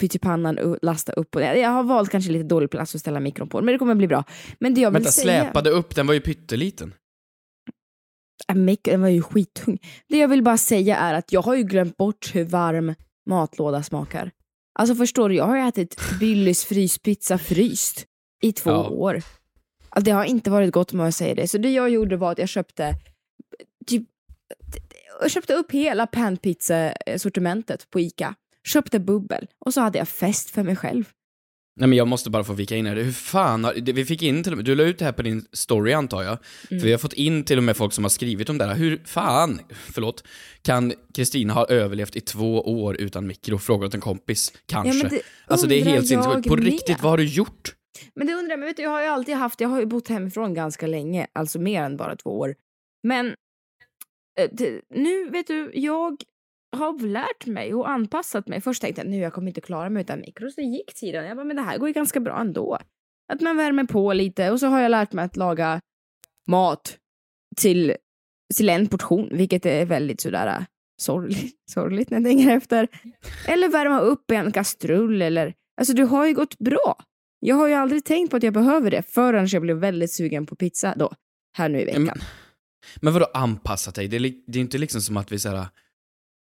pyttipannan 0.00 0.58
och 0.58 0.78
lasta 0.82 1.12
upp 1.12 1.34
och 1.34 1.40
ner. 1.40 1.54
Jag 1.54 1.70
har 1.70 1.82
valt 1.82 2.10
kanske 2.10 2.30
lite 2.32 2.44
dålig 2.44 2.70
plats 2.70 2.94
att 2.94 3.00
ställa 3.00 3.20
mikron 3.20 3.48
på, 3.48 3.60
men 3.62 3.72
det 3.72 3.78
kommer 3.78 3.94
bli 3.94 4.06
bra. 4.06 4.24
Men 4.58 4.74
det 4.74 4.80
jag 4.80 4.90
vill 4.90 4.94
Vänta, 4.94 5.10
säga... 5.10 5.42
släpade 5.42 5.70
upp, 5.70 5.94
den 5.94 6.06
var 6.06 6.14
ju 6.14 6.20
pytteliten. 6.20 6.94
Äh, 8.48 8.76
Den 8.82 9.00
var 9.00 9.08
ju 9.08 9.22
skittung. 9.22 9.78
Det 10.08 10.18
jag 10.18 10.28
vill 10.28 10.42
bara 10.42 10.58
säga 10.58 10.96
är 10.96 11.14
att 11.14 11.32
jag 11.32 11.42
har 11.42 11.54
ju 11.54 11.62
glömt 11.62 11.96
bort 11.96 12.34
hur 12.34 12.44
varm 12.44 12.94
matlåda 13.26 13.82
smakar. 13.82 14.30
Alltså 14.78 14.94
förstår 14.94 15.28
du, 15.28 15.34
jag 15.34 15.44
har 15.44 15.56
ju 15.56 15.62
ätit 15.68 15.96
Billys 16.20 16.64
fryspizza 16.64 17.38
fryst 17.38 18.06
i 18.42 18.52
två 18.52 18.70
Ja. 18.70 18.88
år. 18.88 19.22
Alltså, 19.88 20.04
det 20.04 20.10
har 20.10 20.24
inte 20.24 20.50
varit 20.50 20.72
gott 20.72 20.92
om 20.92 21.00
jag 21.00 21.14
säger 21.14 21.34
det. 21.34 21.48
Så 21.48 21.58
det 21.58 21.70
jag 21.70 21.90
gjorde 21.90 22.16
var 22.16 22.32
att 22.32 22.38
jag 22.38 22.48
köpte 22.48 22.94
typ, 23.86 24.02
jag 25.20 25.30
köpte 25.30 25.54
upp 25.54 25.72
hela 25.72 26.06
panpizza-sortimentet 26.06 27.90
på 27.90 28.00
Ica. 28.00 28.34
Köpte 28.64 28.98
bubbel 28.98 29.46
och 29.58 29.74
så 29.74 29.80
hade 29.80 29.98
jag 29.98 30.08
fest 30.08 30.50
för 30.50 30.62
mig 30.62 30.76
själv. 30.76 31.04
Nej 31.80 31.88
men 31.88 31.98
jag 31.98 32.08
måste 32.08 32.30
bara 32.30 32.44
få 32.44 32.52
vika 32.52 32.76
in 32.76 32.86
här. 32.86 32.96
Hur 32.96 33.12
fan 33.12 33.64
har, 33.64 33.74
det- 33.74 33.92
vi 33.92 34.04
fick 34.04 34.22
in 34.22 34.42
till 34.42 34.52
och 34.52 34.56
med, 34.58 34.64
du 34.64 34.74
la 34.74 34.82
ut 34.82 34.98
det 34.98 35.04
här 35.04 35.12
på 35.12 35.22
din 35.22 35.46
story 35.52 35.92
antar 35.92 36.22
jag. 36.22 36.38
Mm. 36.70 36.80
För 36.80 36.86
vi 36.86 36.90
har 36.92 36.98
fått 36.98 37.12
in 37.12 37.44
till 37.44 37.58
och 37.58 37.64
med 37.64 37.76
folk 37.76 37.92
som 37.92 38.04
har 38.04 38.08
skrivit 38.08 38.48
om 38.48 38.58
det 38.58 38.64
här. 38.64 38.74
Hur 38.74 39.02
fan, 39.04 39.60
förlåt, 39.92 40.24
kan 40.62 40.92
Kristina 41.14 41.52
ha 41.54 41.66
överlevt 41.66 42.16
i 42.16 42.20
två 42.20 42.60
år 42.82 42.96
utan 42.96 43.26
mikro? 43.26 43.58
Frågar 43.58 43.86
åt 43.86 43.94
en 43.94 44.00
kompis, 44.00 44.52
kanske. 44.66 45.02
men 45.02 45.10
det 45.12 45.22
alltså 45.46 45.66
det 45.66 45.80
är 45.80 45.84
helt 45.84 46.08
sinnessjukt. 46.08 46.48
På 46.48 46.58
jag 46.58 46.66
riktigt, 46.66 46.88
med. 46.88 47.00
vad 47.02 47.12
har 47.12 47.18
du 47.18 47.24
gjort? 47.24 47.74
Men 48.14 48.26
det 48.26 48.32
undrar 48.34 48.50
jag, 48.50 48.58
men 48.58 48.66
vet 48.66 48.76
du, 48.76 48.82
jag 48.82 48.90
har 48.90 49.00
ju 49.02 49.06
alltid 49.08 49.34
haft, 49.34 49.60
jag 49.60 49.68
har 49.68 49.80
ju 49.80 49.86
bott 49.86 50.08
hemifrån 50.08 50.54
ganska 50.54 50.86
länge, 50.86 51.26
alltså 51.32 51.58
mer 51.58 51.82
än 51.82 51.96
bara 51.96 52.16
två 52.16 52.38
år. 52.38 52.54
Men 53.02 53.26
eh, 54.40 54.50
nu, 54.94 55.30
vet 55.30 55.46
du, 55.46 55.70
jag 55.74 56.16
har 56.72 57.06
lärt 57.06 57.46
mig 57.46 57.74
och 57.74 57.90
anpassat 57.90 58.48
mig. 58.48 58.60
Först 58.60 58.82
tänkte 58.82 59.00
jag 59.00 59.10
nu 59.10 59.16
jag 59.16 59.32
kommer 59.32 59.48
inte 59.48 59.60
klara 59.60 59.90
mig 59.90 60.00
utan 60.00 60.20
mikro, 60.20 60.50
så 60.50 60.60
gick 60.60 60.94
tiden. 60.94 61.24
Jag 61.24 61.36
bara, 61.36 61.44
men 61.44 61.56
det 61.56 61.62
här 61.62 61.78
går 61.78 61.88
ju 61.88 61.94
ganska 61.94 62.20
bra 62.20 62.40
ändå. 62.40 62.78
Att 63.32 63.40
man 63.40 63.56
värmer 63.56 63.84
på 63.84 64.12
lite 64.12 64.50
och 64.50 64.60
så 64.60 64.66
har 64.66 64.80
jag 64.80 64.90
lärt 64.90 65.12
mig 65.12 65.24
att 65.24 65.36
laga 65.36 65.80
mat 66.46 66.96
till, 67.56 67.94
till 68.56 68.68
en 68.68 68.86
portion, 68.86 69.28
vilket 69.32 69.66
är 69.66 69.86
väldigt 69.86 70.20
sådär 70.20 70.46
äh, 70.46 70.64
sorgligt, 71.00 71.54
sorgligt 71.70 72.10
när 72.10 72.18
jag 72.20 72.26
tänker 72.26 72.50
efter. 72.50 72.88
Eller 73.48 73.68
värma 73.68 74.00
upp 74.00 74.30
i 74.30 74.34
en 74.34 74.52
kastrull 74.52 75.22
eller, 75.22 75.54
alltså 75.80 75.94
det 75.94 76.02
har 76.02 76.26
ju 76.26 76.34
gått 76.34 76.58
bra. 76.58 76.96
Jag 77.40 77.56
har 77.56 77.68
ju 77.68 77.74
aldrig 77.74 78.04
tänkt 78.04 78.30
på 78.30 78.36
att 78.36 78.42
jag 78.42 78.54
behöver 78.54 78.90
det 78.90 79.02
förrän 79.02 79.46
jag 79.46 79.62
blev 79.62 79.76
väldigt 79.76 80.12
sugen 80.12 80.46
på 80.46 80.56
pizza 80.56 80.94
då. 80.96 81.12
Här 81.56 81.68
nu 81.68 81.80
i 81.80 81.84
veckan. 81.84 82.04
Men, 82.04 82.18
men 83.00 83.12
vadå 83.12 83.26
anpassa 83.34 83.90
dig? 83.90 84.08
Det 84.08 84.16
är, 84.16 84.20
det 84.46 84.58
är 84.58 84.60
inte 84.60 84.78
liksom 84.78 85.00
som 85.00 85.16
att 85.16 85.32
vi 85.32 85.38
såhär... 85.38 85.66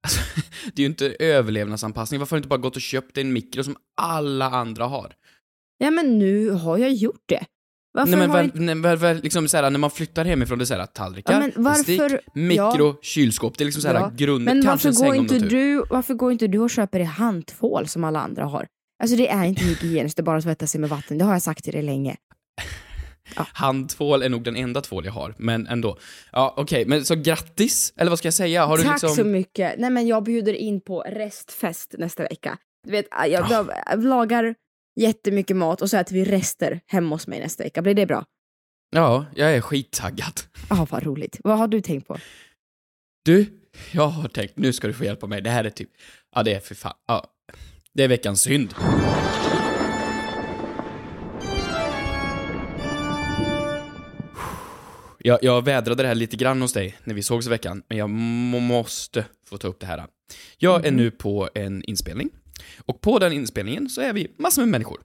Alltså, 0.03 0.21
det 0.75 0.83
är 0.83 0.85
ju 0.85 0.87
inte 0.91 1.17
överlevnadsanpassning. 1.19 2.21
Varför 2.21 2.37
har 2.37 2.39
du 2.39 2.41
inte 2.41 2.49
bara 2.49 2.61
gått 2.61 2.77
och 2.77 2.83
köpt 2.83 3.19
en 3.19 3.33
mikro 3.33 3.65
som 3.65 3.77
alla 3.97 4.51
andra 4.51 4.85
har? 4.85 5.13
Ja 5.79 5.91
men 5.91 6.19
nu 6.19 6.51
har 6.51 6.79
jag 6.79 6.93
gjort 6.93 7.23
det. 7.27 7.45
Varför 7.95 8.11
Nej 8.11 8.21
men 8.21 8.31
har 8.31 8.37
väl, 8.37 8.45
inte... 8.45 8.59
nej, 8.59 8.75
väl, 8.75 8.97
väl, 8.97 9.21
liksom 9.23 9.49
såhär, 9.49 9.71
när 9.71 9.79
man 9.79 9.91
flyttar 9.91 10.25
hemifrån, 10.25 10.59
det 10.59 10.63
är 10.63 10.67
såhär 10.67 10.87
tallrikar, 10.87 11.33
Ja, 11.43 11.51
varför- 11.57 12.09
bestick, 12.09 12.35
mikro, 12.35 12.97
kylskåp. 13.03 13.59
Det 13.59 13.65
är 13.65 13.67
liksom 13.67 13.83
såhär 13.83 13.95
Ja, 13.95 14.13
grund, 14.17 14.45
Men 14.45 14.67
varför 14.67 14.89
går, 14.89 14.95
säng 15.13 15.15
inte 15.15 15.41
tur. 15.41 15.49
du, 15.51 15.85
varför 15.91 16.15
går 16.15 16.33
inte 16.33 16.47
du 16.47 16.59
och 16.59 16.71
köper 16.71 17.01
i 17.01 17.05
handtvål 17.05 17.89
som 17.89 18.05
alla 18.05 18.21
andra 18.21 18.45
har? 18.45 18.67
Alltså 19.03 19.17
det 19.17 19.29
är 19.29 19.45
inte 19.45 19.65
hygieniskt 19.65 20.19
att 20.19 20.25
bara 20.25 20.43
tvätta 20.43 20.67
sig 20.67 20.81
med 20.81 20.91
vatten, 20.91 21.19
det 21.19 21.25
har 21.25 21.33
jag 21.33 21.43
sagt 21.43 21.65
till 21.65 21.73
dig 21.73 21.83
länge. 21.83 22.17
Handtvål 23.37 24.23
är 24.23 24.29
nog 24.29 24.43
den 24.43 24.57
enda 24.57 24.81
tvål 24.81 25.05
jag 25.05 25.13
har, 25.13 25.35
men 25.39 25.67
ändå. 25.67 25.99
Ja, 26.33 26.55
okej, 26.57 26.87
men 26.87 27.05
så 27.05 27.15
grattis, 27.15 27.93
eller 27.97 28.11
vad 28.11 28.19
ska 28.19 28.27
jag 28.27 28.35
säga? 28.35 28.67
Har 28.67 28.77
du 28.77 28.83
Tack 28.83 28.93
liksom... 28.93 29.17
så 29.17 29.25
mycket. 29.25 29.79
Nej 29.79 29.91
men 29.91 30.07
jag 30.07 30.23
bjuder 30.25 30.53
in 30.53 30.81
på 30.81 31.01
restfest 31.01 31.95
nästa 31.99 32.23
vecka. 32.23 32.59
Du 32.85 32.91
vet, 32.91 33.07
jag, 33.11 33.51
jag 33.51 34.05
lagar 34.05 34.55
jättemycket 35.01 35.57
mat 35.57 35.83
och 35.83 35.91
så 35.91 35.97
äter 35.97 36.15
vi 36.15 36.25
rester 36.25 36.81
hemma 36.87 37.15
hos 37.15 37.27
mig 37.27 37.41
nästa 37.41 37.65
vecka. 37.65 37.83
Blir 37.83 37.95
det 37.95 38.07
bra? 38.07 38.25
Ja, 38.91 39.27
jag 39.35 39.55
är 39.55 39.61
skittaggad. 39.61 40.41
Ja, 40.71 40.87
vad 40.91 41.03
roligt. 41.03 41.41
Vad 41.45 41.59
har 41.59 41.69
du 41.69 41.81
tänkt 41.81 42.09
på? 42.09 42.19
Du, 43.25 43.47
jag 43.93 44.09
har 44.09 44.29
tänkt, 44.29 44.59
nu 44.59 44.73
ska 44.73 44.87
du 44.87 44.93
få 44.93 45.05
hjälpa 45.05 45.27
mig. 45.27 45.41
Det 45.41 45.51
här 45.51 45.65
är 45.65 45.71
typ, 45.71 45.91
ja 46.35 46.43
det 46.43 46.55
är 46.55 46.61
för 46.61 46.75
fan, 46.75 46.97
ja. 47.07 47.27
Det 47.95 48.05
är 48.05 48.09
veckans 48.09 48.43
synd. 48.43 48.75
Jag, 55.25 55.39
jag 55.43 55.65
vädrade 55.65 56.03
det 56.03 56.09
här 56.09 56.15
lite 56.15 56.37
grann 56.37 56.61
hos 56.63 56.73
dig 56.73 56.97
när 57.05 57.15
vi 57.15 57.23
sågs 57.23 57.47
i 57.47 57.51
veckan, 57.51 57.83
men 57.89 57.99
jag 57.99 58.11
må- 58.11 58.61
måste 58.61 59.25
få 59.47 59.59
ta 59.59 59.69
upp 59.69 59.81
det 59.81 59.87
här. 59.87 60.07
Jag 60.59 60.87
är 60.87 60.91
nu 60.91 61.11
på 61.11 61.49
en 61.55 61.85
inspelning, 61.85 62.31
och 62.87 63.01
på 63.01 63.19
den 63.19 63.33
inspelningen 63.33 63.89
så 63.89 64.01
är 64.01 64.13
vi 64.13 64.29
massor 64.39 64.63
med 64.63 64.69
människor. 64.69 65.01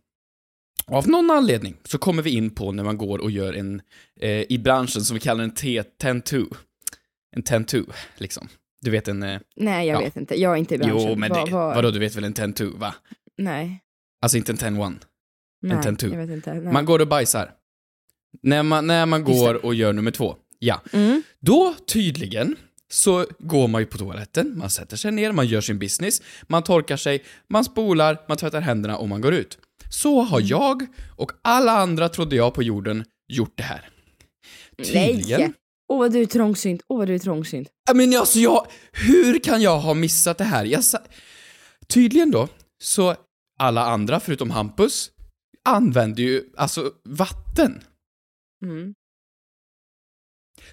Av 0.85 1.07
någon 1.09 1.31
anledning 1.31 1.77
så 1.83 1.97
kommer 1.97 2.23
vi 2.23 2.29
in 2.29 2.49
på 2.49 2.71
när 2.71 2.83
man 2.83 2.97
går 2.97 3.19
och 3.19 3.31
gör 3.31 3.53
en, 3.53 3.81
eh, 4.21 4.29
i 4.51 4.59
branschen 4.63 5.01
som 5.01 5.13
vi 5.13 5.19
kallar 5.19 5.43
en 5.43 5.51
T-10-2. 5.51 6.55
En 7.35 7.43
10-2, 7.43 7.85
liksom. 8.17 8.47
Du 8.81 8.91
vet 8.91 9.07
en... 9.07 9.23
Eh, 9.23 9.39
Nej, 9.55 9.87
jag 9.87 9.95
Ja. 9.95 10.05
vet 10.05 10.15
inte. 10.17 10.41
Jag 10.41 10.51
är 10.53 10.57
inte 10.57 10.75
i 10.75 10.77
branschen. 10.77 11.07
jo, 11.09 11.15
men 11.15 11.29
Vad- 11.29 11.47
det, 11.47 11.51
vad- 11.53 11.75
vadå, 11.75 11.91
du 11.91 11.99
vet 11.99 12.15
väl 12.15 12.23
en 12.23 12.33
10-2, 12.33 12.77
va? 12.77 12.95
Nej. 13.37 13.83
Alltså 14.21 14.37
inte 14.37 14.51
en 14.51 14.57
10-1. 14.57 14.95
Nej, 15.61 15.77
10-2. 15.77 16.11
jag 16.11 16.17
vet 16.27 16.29
inte. 16.29 16.53
Nej. 16.53 16.73
Man 16.73 16.85
går 16.85 16.99
och 17.01 17.07
bajsar. 17.07 17.51
När 18.43 18.63
man, 18.63 18.87
när 18.87 19.05
man 19.05 19.23
går 19.23 19.65
och 19.65 19.75
gör 19.75 19.93
nummer 19.93 20.11
två. 20.11 20.35
Ja. 20.59 20.81
Mm. 20.93 21.23
Då, 21.39 21.75
tydligen, 21.87 22.55
så 22.91 23.25
går 23.39 23.67
man 23.67 23.81
ju 23.81 23.85
på 23.85 23.97
toaletten, 23.97 24.57
man 24.57 24.69
sätter 24.69 24.97
sig 24.97 25.11
ner, 25.11 25.31
man 25.31 25.47
gör 25.47 25.61
sin 25.61 25.79
business, 25.79 26.21
man 26.47 26.63
torkar 26.63 26.97
sig, 26.97 27.23
man 27.49 27.63
spolar, 27.65 28.17
man 28.27 28.37
tvättar 28.37 28.61
händerna 28.61 28.97
och 28.97 29.09
man 29.09 29.21
går 29.21 29.33
ut. 29.33 29.57
Så 29.89 30.21
har 30.21 30.37
Mm. 30.39 30.47
jag 30.49 30.85
och 31.15 31.31
alla 31.41 31.71
andra, 31.71 32.09
trodde 32.09 32.35
jag, 32.35 32.53
på 32.53 32.63
jorden 32.63 33.05
gjort 33.27 33.57
det 33.57 33.63
här. 33.63 33.89
Tydligen. 34.77 35.41
Nej! 35.41 35.53
Åh 35.89 35.99
vad 35.99 36.13
du 36.13 36.21
är 36.21 36.25
trångsynt. 36.25 36.81
Åh 36.87 36.97
vad 36.97 37.07
du 37.07 37.15
är 37.15 37.19
trångsynt. 37.19 37.67
Men 37.93 38.17
alltså 38.17 38.39
jag, 38.39 38.67
hur 38.91 39.39
kan 39.39 39.61
jag 39.61 39.79
ha 39.79 39.93
missat 39.93 40.37
det 40.37 40.43
här? 40.43 40.65
Jag 40.65 40.83
sa... 40.83 40.97
Tydligen 41.87 42.31
då, 42.31 42.47
så 42.83 43.15
alla 43.59 43.85
andra 43.85 44.19
förutom 44.19 44.51
Hampus 44.51 45.11
använder 45.65 46.23
ju 46.23 46.43
alltså 46.57 46.91
vatten. 47.09 47.81
Mm. 48.63 48.93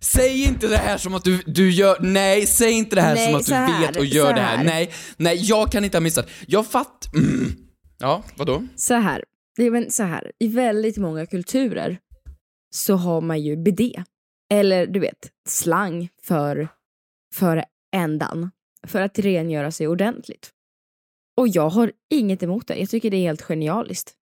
Säg 0.01 0.45
inte 0.45 0.67
det 0.69 0.77
här 0.77 0.99
som 0.99 1.15
att 1.15 1.25
du, 1.25 1.43
du 1.47 1.71
gör, 1.71 1.97
nej, 2.01 2.47
säg 2.47 2.73
inte 2.73 2.97
det 2.97 3.03
här 3.03 3.15
Nej, 3.15 3.27
som 3.27 3.35
att 3.35 3.47
du 3.47 3.55
här, 3.55 3.87
vet 3.87 3.97
och 3.97 4.05
gör 4.05 4.35
det 4.35 4.41
här. 4.41 4.65
Nej, 4.65 4.91
nej, 5.17 5.37
jag 5.43 5.73
kan 5.73 5.85
inte 5.85 5.97
ha 5.97 6.03
missat. 6.03 6.31
Jag 6.47 6.67
fatt... 6.67 7.15
Mm. 7.15 7.53
Ja, 7.99 8.23
vadå? 8.37 8.67
Så 8.77 8.95
här. 8.95 9.25
Det 9.57 9.71
men 9.71 9.91
så 9.91 10.03
här. 10.03 10.33
I 10.39 10.49
väldigt 10.49 10.97
många 10.97 11.27
kulturer 11.27 11.99
så 12.71 12.95
har 12.95 13.21
man 13.21 13.41
ju 13.41 13.57
bidé. 13.57 14.05
Eller 14.51 14.87
du 14.87 15.01
vet, 15.01 15.31
slang 15.49 16.09
för, 16.23 16.69
för 17.35 17.65
ändan. 17.97 18.51
För 18.87 19.01
att 19.01 19.19
rengöra 19.19 19.71
sig 19.71 19.89
ordentligt. 19.89 20.51
Och 21.37 21.49
jag 21.49 21.69
har 21.69 21.93
inget 22.11 22.43
emot 22.43 22.67
det. 22.67 22.77
Jag 22.77 22.91
tycker 22.91 23.11
det 23.11 23.17
är 23.17 23.23
helt 23.23 23.43
genialiskt. 23.43 24.15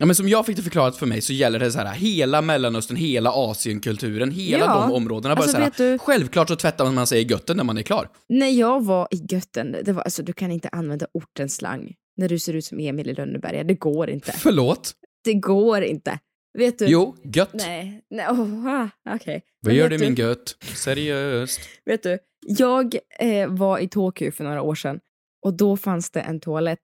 Ja 0.00 0.06
men 0.06 0.14
som 0.14 0.28
jag 0.28 0.46
fick 0.46 0.56
det 0.56 0.62
förklarat 0.62 0.96
för 0.96 1.06
mig 1.06 1.20
så 1.20 1.32
gäller 1.32 1.58
det 1.58 1.72
så 1.72 1.78
här 1.78 1.94
hela 1.94 2.42
Mellanöstern, 2.42 2.96
hela 2.96 3.30
Asienkulturen, 3.34 4.30
hela 4.30 4.64
Ja. 4.64 4.80
de 4.86 4.92
områdena. 4.92 5.34
Bara 5.34 5.42
Alltså, 5.42 5.56
så 5.56 5.62
här, 5.62 5.72
du- 5.76 5.98
Självklart 5.98 6.48
så 6.48 6.56
tvättar 6.56 6.92
man 6.92 7.06
sig 7.06 7.20
i 7.22 7.24
götten 7.26 7.56
när 7.56 7.64
man 7.64 7.78
är 7.78 7.82
klar. 7.82 8.08
När 8.28 8.48
jag 8.48 8.84
var 8.84 9.08
i 9.10 9.16
Götten, 9.30 9.76
det 9.84 9.92
var, 9.92 10.02
alltså, 10.02 10.22
du 10.22 10.32
kan 10.32 10.52
inte 10.52 10.68
använda 10.68 11.06
ortens 11.12 11.54
slang 11.56 11.94
när 12.16 12.28
du 12.28 12.38
ser 12.38 12.52
ut 12.52 12.64
som 12.64 12.78
Emil 12.80 13.08
i 13.08 13.14
Lönneberga. 13.14 13.64
Det 13.64 13.74
går 13.74 14.10
inte. 14.10 14.32
Förlåt? 14.32 14.92
Det 15.24 15.34
går 15.34 15.82
inte. 15.82 16.18
Vet 16.58 16.78
du? 16.78 16.86
Jo, 16.86 17.16
gött. 17.34 17.50
Nej, 17.54 18.02
nej 18.10 18.26
oh, 18.26 18.86
okej. 19.14 19.42
Vad 19.60 19.72
Men 19.72 19.76
gör 19.76 19.88
du 19.88 19.98
min 19.98 20.14
gött? 20.14 20.56
Seriöst? 20.76 21.60
Vet 21.84 22.02
du, 22.02 22.18
jag 22.46 22.94
eh, 23.20 23.48
var 23.48 23.78
i 23.78 23.88
Tokyo 23.88 24.32
för 24.32 24.44
några 24.44 24.62
år 24.62 24.74
sedan 24.74 25.00
och 25.44 25.56
då 25.56 25.76
fanns 25.76 26.10
det 26.10 26.20
en 26.20 26.40
toalett 26.40 26.78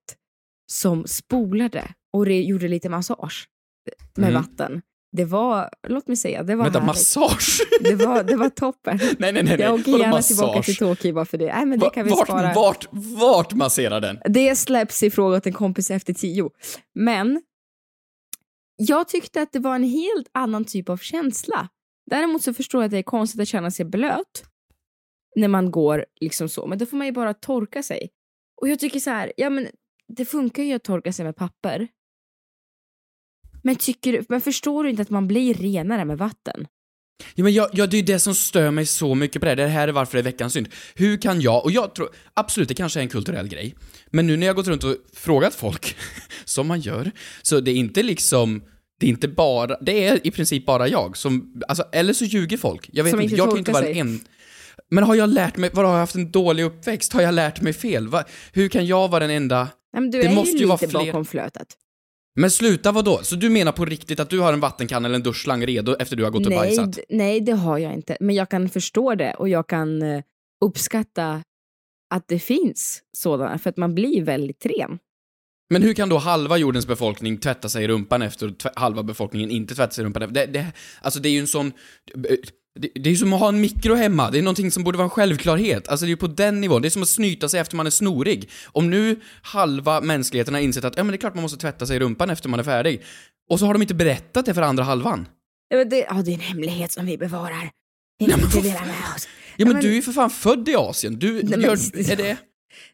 som 0.72 1.06
spolade 1.06 1.84
och 2.14 2.24
det 2.26 2.42
gjorde 2.42 2.68
lite 2.68 2.88
massage 2.88 3.48
med 4.16 4.28
Mm. 4.30 4.42
vatten. 4.42 4.82
Det 5.16 5.24
var, 5.24 5.70
låt 5.88 6.06
mig 6.08 6.16
säga, 6.16 6.42
det 6.42 6.54
var 6.56 6.64
Vänta, 6.64 6.78
härligt. 6.78 6.86
massage? 6.96 7.60
Det 7.80 7.94
var, 7.94 8.22
det 8.22 8.36
var 8.36 8.48
toppen. 8.48 8.98
nej, 9.18 9.32
nej, 9.32 9.42
nej. 9.42 9.56
Jag 9.60 9.74
åker 9.74 9.92
gärna 9.98 10.10
massage? 10.10 10.26
tillbaka 10.36 10.62
till 10.62 10.76
Tokyo 10.76 11.14
bara 11.14 11.24
för 11.24 11.38
det. 11.38 11.54
Nej, 11.54 11.66
men 11.66 11.78
det 11.78 11.90
kan 11.90 12.04
vi 12.04 12.10
vart, 12.10 12.26
spara. 12.28 12.52
vart, 12.54 12.86
vart 12.92 13.52
masserar 13.52 14.00
den? 14.00 14.18
Det 14.28 14.56
släpps 14.56 15.02
i 15.02 15.10
fråga 15.10 15.36
åt 15.36 15.46
en 15.46 15.52
kompis 15.52 15.90
efter 15.90 16.12
tio. 16.14 16.50
Men 16.94 17.42
jag 18.76 19.08
tyckte 19.08 19.42
att 19.42 19.52
det 19.52 19.58
var 19.58 19.74
en 19.74 19.84
helt 19.84 20.28
annan 20.32 20.64
typ 20.64 20.88
av 20.88 20.96
känsla. 20.96 21.68
Däremot 22.10 22.42
så 22.42 22.54
förstår 22.54 22.82
jag 22.82 22.84
att 22.86 22.90
det 22.92 22.98
är 22.98 23.02
konstigt 23.02 23.40
att 23.40 23.48
känna 23.48 23.70
sig 23.70 23.84
blöt 23.84 24.44
när 25.36 25.48
man 25.48 25.70
går 25.70 26.06
liksom 26.20 26.48
så, 26.48 26.66
men 26.66 26.78
då 26.78 26.86
får 26.86 26.96
man 26.96 27.06
ju 27.06 27.12
bara 27.12 27.34
torka 27.34 27.82
sig. 27.82 28.08
Och 28.60 28.68
jag 28.68 28.78
tycker 28.78 29.00
så 29.00 29.10
här, 29.10 29.32
ja 29.36 29.50
men 29.50 29.68
det 30.16 30.24
funkar 30.24 30.62
ju 30.62 30.72
att 30.72 30.84
torka 30.84 31.12
sig 31.12 31.24
med 31.24 31.36
papper. 31.36 31.88
Men, 33.64 33.76
tycker, 33.76 34.24
men 34.28 34.40
förstår 34.40 34.84
du 34.84 34.90
inte 34.90 35.02
att 35.02 35.10
man 35.10 35.26
blir 35.28 35.54
renare 35.54 36.04
med 36.04 36.18
vatten? 36.18 36.66
Ja, 37.34 37.44
men 37.44 37.52
jag, 37.52 37.68
jag, 37.72 37.90
det 37.90 37.96
är 37.96 38.02
det 38.02 38.18
som 38.18 38.34
stör 38.34 38.70
mig 38.70 38.86
så 38.86 39.14
mycket 39.14 39.42
på 39.42 39.46
det. 39.46 39.54
Det 39.54 39.66
här 39.66 39.88
är 39.88 39.92
varför 39.92 40.12
det 40.18 40.20
är 40.20 40.24
veckans 40.24 40.52
synd. 40.52 40.68
Hur 40.94 41.16
kan 41.16 41.40
jag, 41.40 41.64
och 41.64 41.70
jag 41.70 41.94
tror, 41.94 42.08
absolut 42.34 42.68
det 42.68 42.74
kanske 42.74 43.00
är 43.00 43.02
en 43.02 43.08
kulturell 43.08 43.48
grej, 43.48 43.74
men 44.10 44.26
nu 44.26 44.36
när 44.36 44.46
jag 44.46 44.56
gått 44.56 44.66
runt 44.68 44.84
och 44.84 44.96
frågat 45.12 45.54
folk, 45.54 45.96
som 46.44 46.66
man 46.66 46.80
gör, 46.80 47.10
så 47.42 47.60
det 47.60 47.70
är 47.70 47.74
inte 47.76 48.02
liksom, 48.02 48.62
det 49.00 49.06
är 49.06 49.10
inte 49.10 49.28
bara, 49.28 49.76
det 49.80 50.06
är 50.06 50.26
i 50.26 50.30
princip 50.30 50.66
bara 50.66 50.88
jag 50.88 51.16
som, 51.16 51.62
alltså, 51.68 51.84
eller 51.92 52.12
så 52.12 52.24
ljuger 52.24 52.56
folk. 52.56 52.90
Jag 52.92 53.04
vet 53.04 53.10
Som 53.10 53.20
inte, 53.20 53.36
jag 53.36 53.48
kan 53.48 53.58
inte 53.58 53.72
vara 53.72 53.82
sig. 53.84 53.98
en 53.98 54.20
men 54.90 55.04
har 55.04 55.14
jag 55.14 55.28
lärt 55.28 55.56
mig, 55.56 55.70
vadå, 55.72 55.88
har 55.88 55.94
jag 55.94 56.00
haft 56.00 56.14
en 56.14 56.30
dålig 56.30 56.62
uppväxt? 56.64 57.12
Har 57.12 57.22
jag 57.22 57.34
lärt 57.34 57.60
mig 57.60 57.72
fel? 57.72 58.08
Va, 58.08 58.24
hur 58.52 58.68
kan 58.68 58.86
jag 58.86 59.08
vara 59.08 59.20
den 59.20 59.30
enda? 59.30 59.58
Nej, 59.92 60.00
men 60.02 60.10
du 60.10 60.18
Det 60.22 60.26
är 60.28 60.34
måste 60.34 60.52
ju 60.52 60.58
ju 60.58 60.64
vara 60.66 60.76
lite 60.80 60.90
fler- 60.90 61.06
bakom 61.06 61.24
flötet. 61.24 61.66
Men 62.36 62.50
sluta 62.50 62.92
vadå? 62.92 63.20
Så 63.22 63.36
du 63.36 63.50
menar 63.50 63.72
på 63.72 63.84
riktigt 63.84 64.20
att 64.20 64.30
du 64.30 64.40
har 64.40 64.52
en 64.52 64.60
vattenkanna 64.60 65.08
eller 65.08 65.16
en 65.16 65.22
duschslang 65.22 65.66
redo 65.66 65.96
efter 65.98 66.16
du 66.16 66.24
har 66.24 66.30
gått 66.30 66.46
och 66.46 66.50
nej, 66.50 66.58
bajsat? 66.58 66.92
d- 66.92 67.02
nej, 67.08 67.40
det 67.40 67.52
har 67.52 67.78
jag 67.78 67.94
inte. 67.94 68.16
Men 68.20 68.34
jag 68.34 68.50
kan 68.50 68.68
förstå 68.68 69.14
det 69.14 69.34
och 69.34 69.48
jag 69.48 69.66
kan 69.68 70.02
eh, 70.02 70.22
uppskatta 70.64 71.42
att 72.14 72.28
det 72.28 72.38
finns 72.38 73.02
sådana, 73.16 73.58
för 73.58 73.70
att 73.70 73.76
man 73.76 73.94
blir 73.94 74.22
väldigt 74.22 74.66
ren. 74.66 74.98
Men 75.70 75.82
hur 75.82 75.94
kan 75.94 76.08
då 76.08 76.18
halva 76.18 76.56
jordens 76.56 76.86
befolkning 76.86 77.38
tvätta 77.38 77.68
sig 77.68 77.84
i 77.84 77.88
rumpan 77.88 78.22
efter 78.22 78.48
och 78.48 78.54
halva 78.76 79.02
befolkningen 79.02 79.50
inte 79.50 79.74
tvätta 79.74 79.92
sig 79.92 80.02
i 80.02 80.04
rumpan 80.04 80.22
efter? 80.22 80.34
Det, 80.34 80.46
det, 80.46 80.72
alltså 81.02 81.20
det 81.20 81.28
är 81.28 81.32
ju 81.32 81.38
en 81.38 81.46
sån... 81.46 81.72
Det, 82.80 82.88
det 82.94 83.10
är 83.10 83.14
som 83.14 83.32
att 83.32 83.40
ha 83.40 83.48
en 83.48 83.60
mikro 83.60 83.94
hemma, 83.94 84.30
det 84.30 84.38
är 84.38 84.42
någonting 84.42 84.70
som 84.70 84.84
borde 84.84 84.98
vara 84.98 85.04
en 85.04 85.10
självklarhet. 85.10 85.88
Alltså 85.88 86.06
det 86.06 86.12
är 86.12 86.16
på 86.16 86.26
den 86.26 86.60
nivån, 86.60 86.82
det 86.82 86.88
är 86.88 86.90
som 86.90 87.02
att 87.02 87.08
snyta 87.08 87.48
sig 87.48 87.60
efter 87.60 87.76
man 87.76 87.86
är 87.86 87.90
snorig. 87.90 88.50
Om 88.66 88.90
nu 88.90 89.20
halva 89.42 90.00
mänskligheten 90.00 90.54
har 90.54 90.60
insett 90.60 90.84
att 90.84 90.96
ja 90.96 91.04
men 91.04 91.12
det 91.12 91.16
är 91.16 91.20
klart 91.20 91.34
man 91.34 91.42
måste 91.42 91.58
tvätta 91.58 91.86
sig 91.86 91.96
i 91.96 92.00
rumpan 92.00 92.30
efter 92.30 92.48
man 92.48 92.60
är 92.60 92.64
färdig. 92.64 93.02
Och 93.50 93.58
så 93.58 93.66
har 93.66 93.72
de 93.72 93.82
inte 93.82 93.94
berättat 93.94 94.46
det 94.46 94.54
för 94.54 94.62
andra 94.62 94.84
halvan. 94.84 95.28
Ja, 95.68 95.76
men 95.76 95.88
det, 95.88 95.98
ja, 95.98 96.14
det 96.24 96.30
är 96.30 96.34
en 96.34 96.40
hemlighet 96.40 96.92
som 96.92 97.06
vi 97.06 97.18
bevarar. 97.18 97.60
Kan 97.60 97.70
men 98.18 98.40
inte 98.40 98.56
vad 98.56 98.64
dela 98.64 98.78
fan. 98.78 98.86
med 98.86 98.96
oss. 99.16 99.28
Ja 99.56 99.64
men, 99.66 99.72
men- 99.74 99.82
du 99.82 99.90
är 99.90 99.94
ju 99.94 100.02
för 100.02 100.12
fan 100.12 100.30
född 100.30 100.68
i 100.68 100.74
Asien, 100.74 101.18
du 101.18 101.32
Nej, 101.32 101.44
men- 101.44 101.60
gör... 101.60 101.72
Är 102.12 102.16
det... 102.16 102.36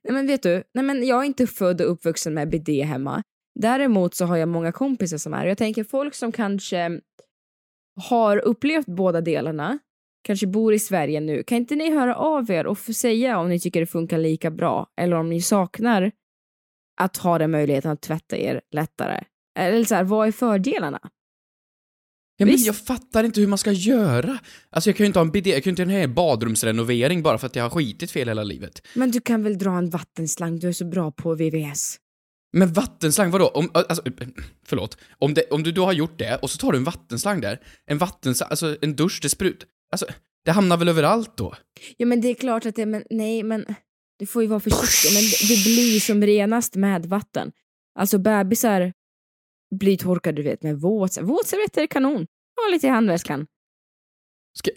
Nej, 0.05 0.13
men 0.13 0.27
vet 0.27 0.43
du, 0.43 0.63
nej, 0.75 0.85
men 0.85 1.07
jag 1.07 1.21
är 1.21 1.25
inte 1.25 1.47
född 1.47 1.81
och 1.81 1.91
uppvuxen 1.93 2.35
med 2.35 2.51
bidé 2.51 2.83
hemma. 2.85 3.23
Däremot 3.61 4.15
så 4.15 4.25
har 4.25 4.37
jag 4.37 4.49
många 4.49 4.73
kompisar 4.73 5.19
som 5.19 5.35
är. 5.35 5.47
Jag 5.47 5.59
tänker 5.59 5.85
folk 5.85 6.15
som 6.15 6.33
kanske 6.33 6.91
har 8.01 8.37
upplevt 8.37 8.87
båda 8.87 9.21
delarna, 9.21 9.79
kanske 10.23 10.47
bor 10.47 10.75
i 10.75 10.79
Sverige 10.79 11.21
nu. 11.21 11.43
Kan 11.43 11.59
inte 11.59 11.75
ni 11.75 11.91
höra 11.91 12.17
av 12.17 12.51
er 12.51 12.67
och 12.67 12.79
säga 12.79 13.39
om 13.39 13.49
ni 13.49 13.61
tycker 13.61 13.81
det 13.81 13.87
funkar 13.87 14.19
lika 14.19 14.51
bra 14.51 14.87
eller 15.01 15.17
om 15.17 15.29
ni 15.29 15.43
saknar 15.43 16.13
att 17.01 17.17
ha 17.17 17.39
den 17.39 17.51
möjligheten 17.51 17.91
att 17.91 18.01
tvätta 18.01 18.37
er 18.37 18.61
lättare 18.71 19.25
Eller 19.59 19.85
så 19.85 19.95
här, 19.95 20.05
vad 20.05 20.29
är 20.29 20.33
fördelarna? 20.33 21.01
Ja, 22.37 22.47
men 22.47 22.53
Visst. 22.53 22.67
jag 22.67 22.77
fattar 22.77 23.25
inte 23.25 23.41
hur 23.41 23.47
man 23.49 23.59
ska 23.59 23.73
göra. 23.73 24.39
Alltså 24.71 24.91
jag 24.91 24.97
kan 24.97 25.05
ju 25.05 25.07
inte 25.07 25.19
ha 25.19 25.25
en 25.25 25.31
bidé, 25.31 25.51
jag 25.51 25.65
kan 25.65 25.71
ju 25.71 25.73
inte 25.73 25.83
ha 25.83 25.85
en 25.85 26.01
hel 26.01 26.11
badrumsrenovering 26.11 27.23
bara 27.23 27.39
för 27.39 27.47
att 27.47 27.57
jag 27.57 27.63
har 27.63 27.71
skitit 27.71 28.11
fel 28.11 28.29
hela 28.29 28.43
livet. 28.43 28.87
Men 28.95 29.11
du 29.11 29.21
kan 29.21 29.43
väl 29.43 29.59
dra 29.59 29.71
en 29.71 29.91
vattenslang, 29.91 30.59
du 30.59 30.69
är 30.69 30.73
så 30.73 30.85
bra 30.85 31.11
på 31.11 31.35
VVS. 31.35 31.97
Men 32.53 32.73
vattenslang, 32.73 33.31
vadå? 33.31 33.49
Om, 33.49 33.71
alltså, 33.73 34.03
förlåt. 34.67 34.99
Om, 35.19 35.35
det, 35.35 35.51
om 35.51 35.63
du 35.63 35.73
då 35.73 35.85
har 35.85 35.93
gjort 35.93 36.19
det 36.19 36.37
och 36.43 36.51
så 36.51 36.59
tar 36.59 36.73
du 36.73 36.79
en 36.79 36.85
vattenslang 36.85 37.41
där, 37.41 37.61
en 37.87 37.99
vattenslang, 37.99 38.51
alltså 38.51 38.77
en 38.83 38.97
dusch, 38.97 39.19
det 39.23 39.29
sprut. 39.29 39.67
Alltså, 39.93 40.07
det 40.45 40.51
hamnar 40.51 40.77
väl 40.77 40.89
överallt 40.89 41.37
då? 41.37 41.55
Ja 41.97 42.07
men 42.07 42.21
det 42.21 42.29
är 42.29 42.35
klart 42.35 42.67
att 42.67 42.77
det, 42.77 42.87
men 42.87 43.05
nej 43.11 43.43
men 43.43 43.65
du 44.19 44.27
får 44.27 44.43
ju 44.43 44.49
vara 44.49 44.61
försiktig, 44.61 45.15
men 45.15 45.23
det, 45.23 45.55
det 45.55 45.65
blir 45.65 46.01
som 46.01 46.23
renast 46.23 46.75
med 46.75 47.07
vatten. 47.07 47.53
Alltså 47.95 48.19
bebisar 48.19 48.93
blir 49.75 49.97
torkade 49.97 50.37
du 50.37 50.43
vet 50.43 50.63
med 50.63 50.81
våt, 50.81 51.19
våtservetter 51.21 51.83
är 51.83 51.87
kanon. 51.87 52.27
Ha 52.57 52.73
lite 52.73 52.87
i 52.87 52.91
handväskan. 52.91 53.47
Ska, 54.59 54.71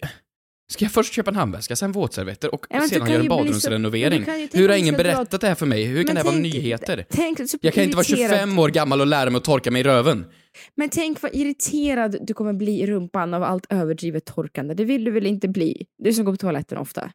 ska 0.72 0.84
jag 0.84 0.92
först 0.92 1.14
köpa 1.14 1.30
en 1.30 1.36
handväska, 1.36 1.76
sen 1.76 1.92
våtservetter 1.92 2.54
och 2.54 2.66
men 2.70 2.88
sedan 2.88 3.08
göra 3.10 3.18
en 3.18 3.22
så- 3.24 3.28
badrumsrenovering? 3.28 4.22
tänk 4.24 4.54
Hur 4.54 4.68
har 4.68 4.76
ingen 4.76 4.94
ska 4.94 5.02
dra- 5.02 5.12
berättat 5.14 5.40
det 5.40 5.48
här 5.48 5.54
för 5.54 5.66
mig? 5.66 5.84
Hur 5.84 5.94
kan 5.96 6.06
Men 6.06 6.14
det 6.14 6.18
här 6.20 6.24
vara 6.24 6.32
tänk- 6.34 6.54
nyheter? 6.54 7.06
Tänk 7.10 7.50
så 7.50 7.58
Jag 7.60 7.74
kan 7.74 7.84
inte 7.84 7.96
vara 7.96 8.04
irriterad- 8.04 8.30
25 8.30 8.58
år 8.58 8.68
gammal 8.68 9.00
och 9.00 9.06
lära 9.06 9.30
mig 9.30 9.38
att 9.38 9.44
torka 9.44 9.70
mig 9.70 9.80
i 9.80 9.84
röven. 9.84 10.26
Men 10.76 10.88
tänk 10.88 11.22
vad 11.22 11.34
irriterad 11.34 12.16
du 12.26 12.34
kommer 12.34 12.52
bli 12.52 12.80
i 12.82 12.86
rumpan 12.86 13.34
av 13.34 13.42
allt 13.42 13.66
överdrivet 13.70 14.24
torkande. 14.24 14.74
Det 14.74 14.84
vill 14.84 15.04
du 15.04 15.10
väl 15.10 15.26
inte 15.26 15.48
bli? 15.48 15.86
Du 15.98 16.12
som 16.12 16.24
går 16.24 16.32
på 16.32 16.36
toaletten 16.36 16.78
ofta. 16.78 17.10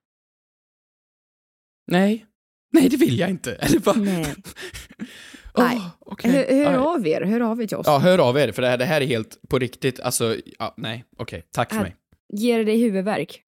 Nej. 1.92 2.26
Nej, 2.72 2.90
det 2.90 2.98
vill 2.98 3.20
jag 3.20 3.30
inte. 3.30 3.54
Eller 3.60 3.80
vad? 3.80 3.98
Nej. 4.02 4.36
Åh, 5.54 5.64
Nej. 5.70 5.82
okej. 6.00 6.32
Hör, 6.32 6.64
hör 6.66 6.78
av 6.96 7.08
er, 7.08 7.22
hör 7.22 7.40
av 7.42 7.62
er 7.62 7.68
till 7.68 7.78
oss. 7.78 7.88
Ja, 7.88 7.98
hör 8.00 8.18
av 8.20 8.38
er, 8.38 8.52
för 8.52 8.62
det 8.62 8.68
här, 8.68 8.78
det 8.78 8.86
här 8.86 9.02
är 9.02 9.06
helt 9.06 9.38
på 9.50 9.60
riktigt. 9.60 10.00
Alltså, 10.00 10.36
ja, 10.60 10.74
nej, 10.78 11.06
okej. 11.18 11.44
Tack 11.54 11.70
för 11.70 11.78
Äh. 11.78 11.82
mig. 11.84 11.96
Ger 12.34 12.58
det 12.58 12.64
dig 12.64 12.82
huvudvärk? 12.82 13.42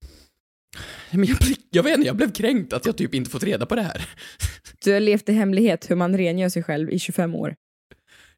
Men 1.10 1.24
jag, 1.24 1.38
blev- 1.38 1.56
jag 1.70 1.82
vet 1.82 1.94
inte, 1.94 2.06
jag 2.06 2.16
blev 2.16 2.32
kränkt 2.32 2.72
att 2.72 2.86
jag 2.86 2.96
typ 2.96 3.14
inte 3.14 3.30
fått 3.30 3.42
reda 3.42 3.66
på 3.66 3.74
det 3.74 3.82
här. 3.82 4.08
Du 4.84 4.92
har 4.92 5.00
levt 5.00 5.28
i 5.28 5.32
hemlighet 5.32 5.90
hur 5.90 5.96
man 5.96 6.16
rengör 6.16 6.48
sig 6.48 6.62
själv 6.62 6.90
i 6.90 6.98
25 6.98 7.34
år. 7.34 7.54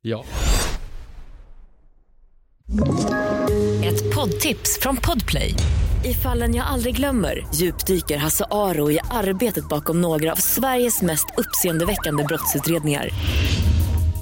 Ja. 0.01 0.25
Ett 3.85 4.15
poddtips 4.15 4.79
från 4.81 4.97
Podplay. 4.97 5.55
I 6.05 6.15
fallen 6.15 6.55
jag 6.55 6.67
aldrig 6.67 6.97
glömmer 6.97 7.47
djupdyker 7.55 8.17
Hasse 8.17 8.45
Aro 8.51 8.91
i 8.91 8.99
arbetet 9.11 9.69
bakom 9.69 10.01
några 10.01 10.33
av 10.33 10.37
Sveriges 10.37 11.03
mest 11.03 11.27
uppseendeväckande 11.37 12.25
brottsutredningar. 12.25 13.09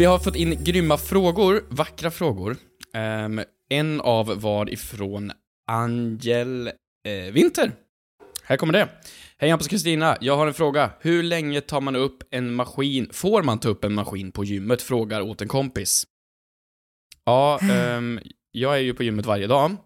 Vi 0.00 0.06
har 0.06 0.18
fått 0.18 0.36
in 0.36 0.64
grymma 0.64 0.96
frågor, 0.96 1.64
vackra 1.68 2.10
frågor. 2.10 2.56
Ehm, 2.94 3.40
en 3.70 4.00
av 4.00 4.40
var 4.40 4.70
ifrån 4.70 5.32
Angel 5.70 6.66
eh, 7.06 7.32
Winter. 7.32 7.72
Här 8.44 8.56
kommer 8.56 8.72
det. 8.72 8.88
Hej 9.38 9.50
Hampus 9.50 9.68
Kristina, 9.68 10.16
jag 10.20 10.36
har 10.36 10.46
en 10.46 10.54
fråga. 10.54 10.90
Hur 11.00 11.22
länge 11.22 11.60
tar 11.60 11.80
man 11.80 11.96
upp 11.96 12.22
en 12.30 12.54
maskin, 12.54 13.08
får 13.12 13.42
man 13.42 13.58
ta 13.58 13.68
upp 13.68 13.84
en 13.84 13.94
maskin 13.94 14.32
på 14.32 14.44
gymmet? 14.44 14.82
Frågar 14.82 15.20
åt 15.20 15.42
en 15.42 15.48
kompis. 15.48 16.06
Ja, 17.24 17.58
ehm, 17.72 18.20
jag 18.50 18.74
är 18.74 18.80
ju 18.80 18.94
på 18.94 19.02
gymmet 19.02 19.26
varje 19.26 19.46
dag. 19.46 19.76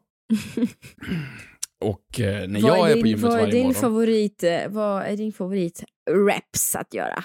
Och 1.85 2.21
eh, 2.21 2.49
när 2.49 2.61
vad 2.61 2.71
jag 2.71 2.91
är 2.91 2.95
din, 2.95 3.03
på 3.03 3.09
gymmet 3.09 3.23
vad 3.25 3.33
är 3.33 3.39
varje 3.39 3.53
din 3.53 3.63
morgon... 3.63 3.81
favorit, 3.81 4.43
eh, 4.43 4.69
vad 4.69 5.03
är 5.03 5.17
din 5.17 5.33
favorit 5.33 5.85
reps 6.11 6.77
att 6.77 6.95
göra? 6.95 7.25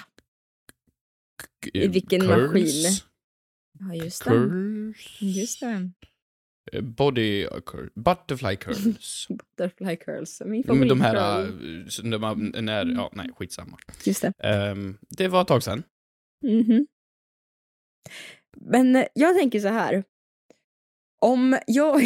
I 1.73 1.87
vilken 1.87 2.21
curls, 2.21 2.53
maskin? 2.53 2.91
Ja, 3.79 3.95
just 4.03 4.23
det. 4.23 4.29
Curls. 4.29 5.21
Just 5.21 5.59
det. 5.59 5.91
eh, 6.71 6.81
Body 6.81 7.47
curl, 7.65 7.87
butterfly 7.95 8.55
curls. 8.55 9.27
Butterfly 9.57 9.95
curls. 9.97 10.41
Min 10.45 10.51
Men 10.51 10.63
favorit. 10.63 10.89
de 10.89 11.01
här, 11.01 11.45
curl. 11.45 11.81
äh, 11.81 11.87
så 11.87 12.03
när 12.03 12.85
ja, 12.95 13.09
nej, 13.13 13.29
skitsamma. 13.35 13.77
Just 14.05 14.21
det. 14.21 14.33
Ehm, 14.39 14.97
det 15.09 15.27
var 15.27 15.41
ett 15.41 15.47
tag 15.47 15.63
sedan. 15.63 15.83
Mhm. 16.45 16.87
Men 18.57 18.95
eh, 18.95 19.05
jag 19.13 19.35
tänker 19.37 19.59
så 19.59 19.67
här. 19.67 20.03
Om 21.21 21.59
jag, 21.67 22.01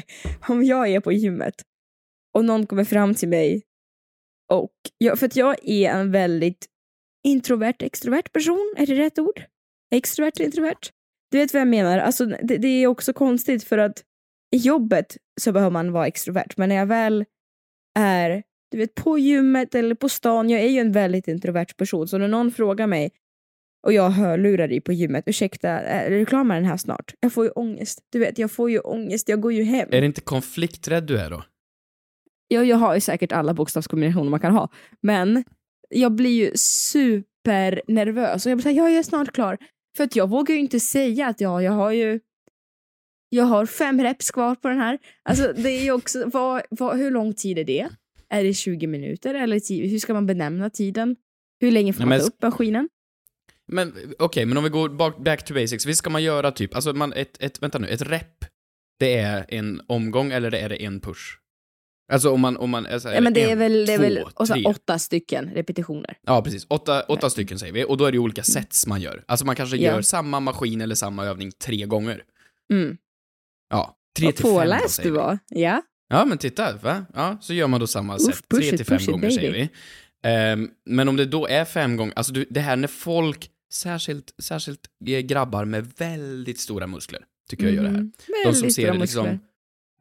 om 0.48 0.64
jag 0.64 0.88
är 0.88 1.00
på 1.00 1.12
gymmet 1.12 1.54
och 2.34 2.44
någon 2.44 2.66
kommer 2.66 2.84
fram 2.84 3.14
till 3.14 3.28
mig 3.28 3.62
och 4.52 4.72
jag, 4.98 5.18
för 5.18 5.26
att 5.26 5.36
jag 5.36 5.56
är 5.68 5.90
en 5.90 6.10
väldigt 6.10 6.66
introvert, 7.24 7.76
extrovert 7.78 8.32
person, 8.32 8.74
är 8.76 8.86
det 8.86 8.94
rätt 8.94 9.18
ord? 9.18 9.42
Extrovert, 9.94 10.40
introvert? 10.40 10.90
Du 11.30 11.38
vet 11.38 11.52
vad 11.52 11.60
jag 11.60 11.68
menar? 11.68 11.98
Alltså, 11.98 12.26
det, 12.26 12.58
det 12.58 12.68
är 12.68 12.86
också 12.86 13.12
konstigt 13.12 13.64
för 13.64 13.78
att 13.78 14.02
i 14.54 14.56
jobbet 14.56 15.16
så 15.40 15.52
behöver 15.52 15.70
man 15.70 15.92
vara 15.92 16.06
extrovert, 16.06 16.56
men 16.56 16.68
när 16.68 16.76
jag 16.76 16.86
väl 16.86 17.24
är 17.98 18.42
du 18.74 18.78
vet, 18.78 18.94
på 18.94 19.18
gymmet 19.18 19.74
eller 19.74 19.94
på 19.94 20.08
stan, 20.08 20.50
jag 20.50 20.60
är 20.60 20.68
ju 20.68 20.78
en 20.78 20.92
väldigt 20.92 21.28
introvert 21.28 21.76
person, 21.76 22.08
så 22.08 22.18
när 22.18 22.28
någon 22.28 22.50
frågar 22.50 22.86
mig 22.86 23.10
och 23.86 23.92
jag 23.92 24.10
hör 24.10 24.38
lurar 24.38 24.72
i 24.72 24.80
på 24.80 24.92
gymmet, 24.92 25.24
ursäkta, 25.26 25.68
är 25.68 26.10
du 26.10 26.26
klar 26.26 26.44
med 26.44 26.56
den 26.56 26.64
här 26.64 26.76
snart? 26.76 27.14
Jag 27.20 27.32
får 27.32 27.44
ju 27.44 27.50
ångest. 27.50 28.00
Du 28.12 28.18
vet, 28.18 28.38
jag 28.38 28.50
får 28.50 28.70
ju 28.70 28.78
ångest, 28.78 29.28
jag 29.28 29.40
går 29.40 29.52
ju 29.52 29.62
hem. 29.62 29.88
Är 29.92 30.00
det 30.00 30.06
inte 30.06 30.20
konflikträdd 30.20 31.04
du 31.04 31.18
är 31.18 31.30
då? 31.30 31.44
Jag, 32.48 32.64
jag 32.64 32.76
har 32.76 32.94
ju 32.94 33.00
säkert 33.00 33.32
alla 33.32 33.54
bokstavskombinationer 33.54 34.30
man 34.30 34.40
kan 34.40 34.52
ha, 34.52 34.68
men 35.00 35.44
jag 35.94 36.12
blir 36.12 36.44
ju 36.44 36.52
supernervös 36.56 38.46
och 38.46 38.50
jag 38.50 38.58
blir 38.58 38.62
såhär, 38.62 38.76
ja, 38.76 38.88
jag 38.88 38.98
är 38.98 39.02
snart 39.02 39.32
klar. 39.32 39.58
För 39.96 40.04
att 40.04 40.16
jag 40.16 40.28
vågar 40.30 40.54
ju 40.54 40.60
inte 40.60 40.80
säga 40.80 41.26
att 41.26 41.40
ja, 41.40 41.62
jag 41.62 41.72
har 41.72 41.90
ju 41.90 42.20
jag 43.28 43.44
har 43.44 43.66
fem 43.66 44.00
reps 44.02 44.30
kvar 44.30 44.54
på 44.54 44.68
den 44.68 44.78
här. 44.78 44.98
Alltså 45.22 45.52
det 45.56 45.68
är 45.68 45.82
ju 45.84 45.92
också, 45.92 46.24
vad, 46.32 46.62
vad, 46.70 46.98
hur 46.98 47.10
lång 47.10 47.34
tid 47.34 47.58
är 47.58 47.64
det? 47.64 47.88
Är 48.28 48.44
det 48.44 48.54
20 48.54 48.86
minuter 48.86 49.34
eller 49.34 49.88
hur 49.88 49.98
ska 49.98 50.14
man 50.14 50.26
benämna 50.26 50.70
tiden? 50.70 51.16
Hur 51.60 51.70
länge 51.70 51.92
får 51.92 52.00
man 52.00 52.08
men- 52.08 52.20
ta 52.20 52.26
upp 52.26 52.42
maskinen? 52.42 52.88
Men 53.66 53.92
okej, 54.18 54.46
men 54.46 54.56
om 54.56 54.64
vi 54.64 54.70
går 54.70 54.88
bak, 54.88 55.18
back 55.18 55.44
to 55.44 55.54
basics. 55.54 55.86
Visst 55.86 55.98
ska 55.98 56.10
man 56.10 56.22
göra 56.22 56.50
typ, 56.50 56.74
alltså 56.74 56.92
man, 56.92 57.12
ett, 57.12 57.42
ett, 57.42 57.62
vänta 57.62 57.78
nu, 57.78 57.88
ett 57.88 58.02
rep, 58.02 58.44
det 58.98 59.14
är 59.16 59.46
en 59.48 59.80
omgång 59.86 60.32
eller 60.32 60.54
är 60.54 60.68
det 60.68 60.84
en 60.84 61.00
push? 61.00 61.38
Alltså 62.12 62.30
om 62.30 62.40
man, 62.40 62.56
om 62.56 62.70
man, 62.70 62.86
alltså, 62.86 63.12
Ja, 63.12 63.20
men 63.20 63.32
det 63.34 63.42
är 63.42 63.52
en, 63.52 63.58
väl, 63.58 63.86
det 63.86 63.92
är 63.92 63.96
två, 63.96 64.02
väl 64.02 64.24
och 64.34 64.48
så 64.48 64.62
åtta 64.66 64.98
stycken 64.98 65.50
repetitioner. 65.54 66.16
Ja, 66.26 66.42
precis. 66.42 66.66
Åtta, 66.68 67.02
åtta 67.02 67.30
stycken 67.30 67.58
säger 67.58 67.72
vi, 67.72 67.84
och 67.84 67.96
då 67.96 68.04
är 68.04 68.12
det 68.12 68.18
olika 68.18 68.42
sets 68.42 68.86
man 68.86 69.00
gör. 69.00 69.24
Alltså 69.28 69.46
man 69.46 69.56
kanske 69.56 69.76
Ja. 69.76 69.92
gör 69.92 70.02
samma 70.02 70.40
maskin 70.40 70.80
eller 70.80 70.94
samma 70.94 71.24
övning 71.24 71.52
tre 71.52 71.84
gånger. 71.86 72.22
Mm. 72.72 72.96
Ja, 73.70 73.96
tre 74.18 74.26
Vad 74.26 74.34
till 74.36 74.44
fem 74.44 74.54
påläst 74.54 74.94
säger 74.94 75.10
du 75.10 75.16
var. 75.16 75.38
Ja. 75.48 75.82
Ja, 76.08 76.24
men 76.24 76.38
titta, 76.38 76.76
va? 76.76 77.06
Ja, 77.14 77.38
så 77.40 77.54
gör 77.54 77.66
man 77.66 77.80
då 77.80 77.86
samma 77.86 78.18
sätt. 78.18 78.48
push 78.48 78.60
Tre 78.60 78.68
it, 78.68 78.76
till 78.76 78.86
fem 78.86 78.98
it, 79.00 79.06
gånger 79.06 79.30
säger 79.30 79.52
baby. 79.52 79.68
vi. 80.22 80.28
Ehm, 80.30 80.70
men 80.86 81.08
om 81.08 81.16
det 81.16 81.24
då 81.24 81.46
är 81.46 81.64
fem 81.64 81.96
gånger, 81.96 82.12
alltså 82.16 82.32
det 82.50 82.60
här 82.60 82.76
när 82.76 82.88
folk, 82.88 83.50
särskilt, 83.72 84.34
särskilt 84.42 84.80
eh, 85.06 85.18
grabbar 85.20 85.64
med 85.64 85.92
väldigt 85.98 86.60
stora 86.60 86.86
muskler, 86.86 87.20
tycker 87.50 87.64
jag 87.64 87.74
gör 87.74 87.82
det 87.82 87.88
här. 87.88 87.96
Mhm. 87.96 88.12
De 88.44 88.54
som 88.54 88.70
ser 88.70 88.82
stora 88.82 88.92
liksom 88.94 89.22
muskler. 89.22 89.38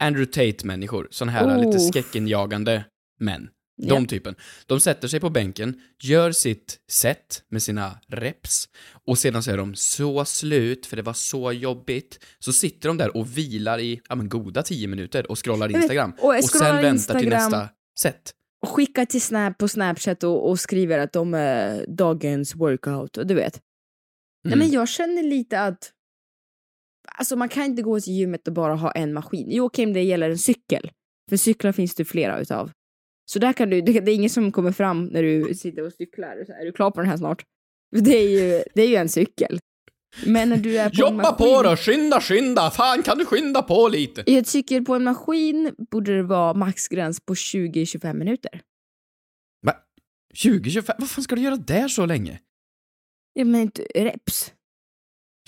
Andrew 0.03 0.25
Tate-människor, 0.31 1.07
sån 1.11 1.29
här 1.29 1.57
lite 1.57 1.77
Oof. 1.77 1.81
skräckinjagande 1.87 2.85
män. 3.19 3.49
De 3.81 3.87
Ja. 3.87 4.05
typen. 4.09 4.35
De 4.65 4.79
sätter 4.79 5.07
sig 5.07 5.19
på 5.19 5.29
bänken, 5.29 5.81
gör 6.03 6.31
sitt 6.31 6.77
set 6.91 7.43
med 7.49 7.63
sina 7.63 7.99
reps 8.07 8.69
och 9.07 9.17
sedan 9.17 9.43
så 9.43 9.51
är 9.51 9.57
de 9.57 9.75
så 9.75 10.25
slut 10.25 10.85
för 10.85 10.95
det 10.95 11.01
var 11.01 11.13
så 11.13 11.51
jobbigt. 11.51 12.19
Så 12.39 12.53
sitter 12.53 12.87
de 12.89 12.97
där 12.97 13.17
och 13.17 13.37
vilar 13.37 13.79
i, 13.79 14.01
ja 14.09 14.15
men 14.15 14.29
goda 14.29 14.63
tio 14.63 14.87
minuter 14.87 15.31
och 15.31 15.45
scrollar 15.45 15.67
vet, 15.67 15.77
Instagram. 15.77 16.13
och 16.19 16.35
Och 16.35 16.43
sen 16.43 16.81
väntar 16.81 17.19
till 17.19 17.29
nästa 17.29 17.69
set. 17.99 18.31
Och 18.61 18.69
skickar 18.69 19.05
till 19.05 19.21
Snap 19.21 19.57
på 19.57 19.67
Snapchat 19.67 20.23
och, 20.23 20.49
och 20.49 20.59
skriver 20.59 20.99
att 20.99 21.13
de 21.13 21.33
är 21.33 21.85
dagens 21.87 22.55
workout 22.55 23.17
och 23.17 23.27
du 23.27 23.33
vet. 23.33 23.59
Nej, 24.43 24.53
Mm. 24.53 24.59
men 24.59 24.71
jag 24.71 24.89
känner 24.89 25.23
lite 25.23 25.61
att 25.61 25.91
alltså 27.17 27.35
man 27.35 27.49
kan 27.49 27.63
inte 27.63 27.81
gå 27.81 27.99
till 27.99 28.13
gymmet 28.13 28.47
och 28.47 28.53
bara 28.53 28.75
ha 28.75 28.91
en 28.91 29.13
maskin. 29.13 29.47
Jo, 29.49 29.65
okej, 29.65 29.85
men 29.85 29.93
det 29.93 30.01
gäller 30.01 30.29
en 30.29 30.37
cykel. 30.37 30.91
För 31.29 31.37
cyklar 31.37 31.71
finns 31.71 31.95
det 31.95 32.05
flera 32.05 32.39
utav. 32.39 32.71
Så 33.25 33.39
där 33.39 33.53
kan 33.53 33.69
du, 33.69 33.81
det, 33.81 33.99
det 33.99 34.11
är 34.11 34.15
ingen 34.15 34.29
som 34.29 34.51
kommer 34.51 34.71
fram 34.71 35.05
när 35.05 35.23
du 35.23 35.53
sitter 35.55 35.85
och 35.85 35.93
cyklar. 35.93 36.41
och 36.41 36.47
Så 36.47 36.53
är 36.53 36.65
du 36.65 36.71
klar 36.71 36.91
på 36.91 37.01
den 37.01 37.09
här 37.09 37.17
snart? 37.17 37.43
Det 37.91 38.17
är 38.17 38.29
ju, 38.29 38.63
det 38.75 38.81
är 38.81 38.87
ju 38.87 38.95
en 38.95 39.09
cykel. 39.09 39.59
Men 40.25 40.49
när 40.49 40.57
du 40.57 40.77
är 40.77 40.89
på 40.89 40.93
en 40.95 40.99
Jobba 40.99 41.31
maskin, 41.31 41.37
på 41.37 41.63
då, 41.63 41.75
skynda, 41.75 42.21
skynda! 42.21 42.71
Fan, 42.71 43.03
kan 43.03 43.17
du 43.17 43.25
skynda 43.25 43.61
på 43.61 43.87
lite? 43.87 44.23
Jag 44.31 44.45
tycker 44.45 44.81
på 44.81 44.95
en 44.95 45.03
maskin 45.03 45.75
borde 45.91 46.15
det 46.15 46.23
vara 46.23 46.53
maxgräns 46.53 47.19
på 47.19 47.33
20-25 47.33 48.13
minuter. 48.13 48.61
Va? 49.65 49.75
20-25? 50.35 50.91
Vad 50.97 51.09
fan 51.09 51.23
ska 51.23 51.35
du 51.35 51.41
göra 51.41 51.55
där 51.55 51.87
så 51.87 52.05
länge? 52.05 52.39
Ja 53.33 53.45
men 53.45 53.61
inte 53.61 53.81
reps. 53.95 54.53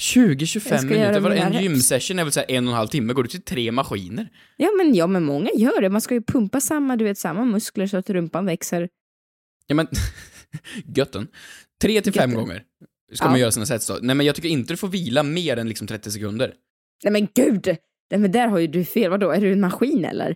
20-25 0.02 0.70
Jag 0.72 0.80
ska 0.80 0.90
minuter? 0.90 1.20
Var 1.20 1.32
en 1.32 1.64
gymsession 1.64 2.20
är 2.20 2.24
väl 2.24 2.32
såhär 2.34 2.52
en 2.52 2.68
och 2.68 2.72
en 2.74 2.78
halv 2.78 2.88
timme? 2.88 3.14
Går 3.14 3.24
du 3.24 3.30
till 3.30 3.42
tre 3.42 3.72
maskiner? 3.72 4.28
Ja 4.58 4.70
men, 4.78 4.96
ja 4.96 5.08
men 5.08 5.24
många 5.24 5.50
gör 5.56 5.82
det. 5.82 5.90
Man 5.90 6.02
ska 6.02 6.14
ju 6.16 6.22
pumpa 6.22 6.62
samma, 6.62 6.96
du 6.96 7.04
vet, 7.06 7.18
samma 7.18 7.46
muskler 7.46 7.88
så 7.88 7.98
att 7.98 8.10
rumpan 8.10 8.46
växer. 8.46 8.90
Ja 9.68 9.76
men, 9.76 9.88
götten. 10.96 11.28
Tre 11.82 12.02
till 12.02 12.14
fem 12.14 12.30
Götten. 12.30 12.46
gånger 12.46 12.64
ska 13.14 13.26
Ja. 13.26 13.30
man 13.30 13.40
göra 13.40 13.52
sina 13.52 13.66
sets 13.66 13.88
då. 13.88 13.98
Nej 14.02 14.16
men 14.16 14.26
jag 14.26 14.36
tycker 14.36 14.50
inte 14.50 14.74
du 14.74 14.78
får 14.78 14.88
vila 14.88 15.24
mer 15.24 15.58
än 15.58 15.68
liksom 15.70 15.88
30 15.88 16.12
sekunder. 16.12 16.54
Nej 17.04 17.12
men 17.14 17.28
gud! 17.36 17.66
Nej 18.12 18.20
men 18.20 18.32
där 18.32 18.48
har 18.48 18.60
ju 18.60 18.68
du 18.68 18.86
fel. 18.86 19.12
Vadå, 19.12 19.32
är 19.32 19.42
du 19.42 19.52
en 19.52 19.60
maskin 19.60 20.06
eller? 20.06 20.36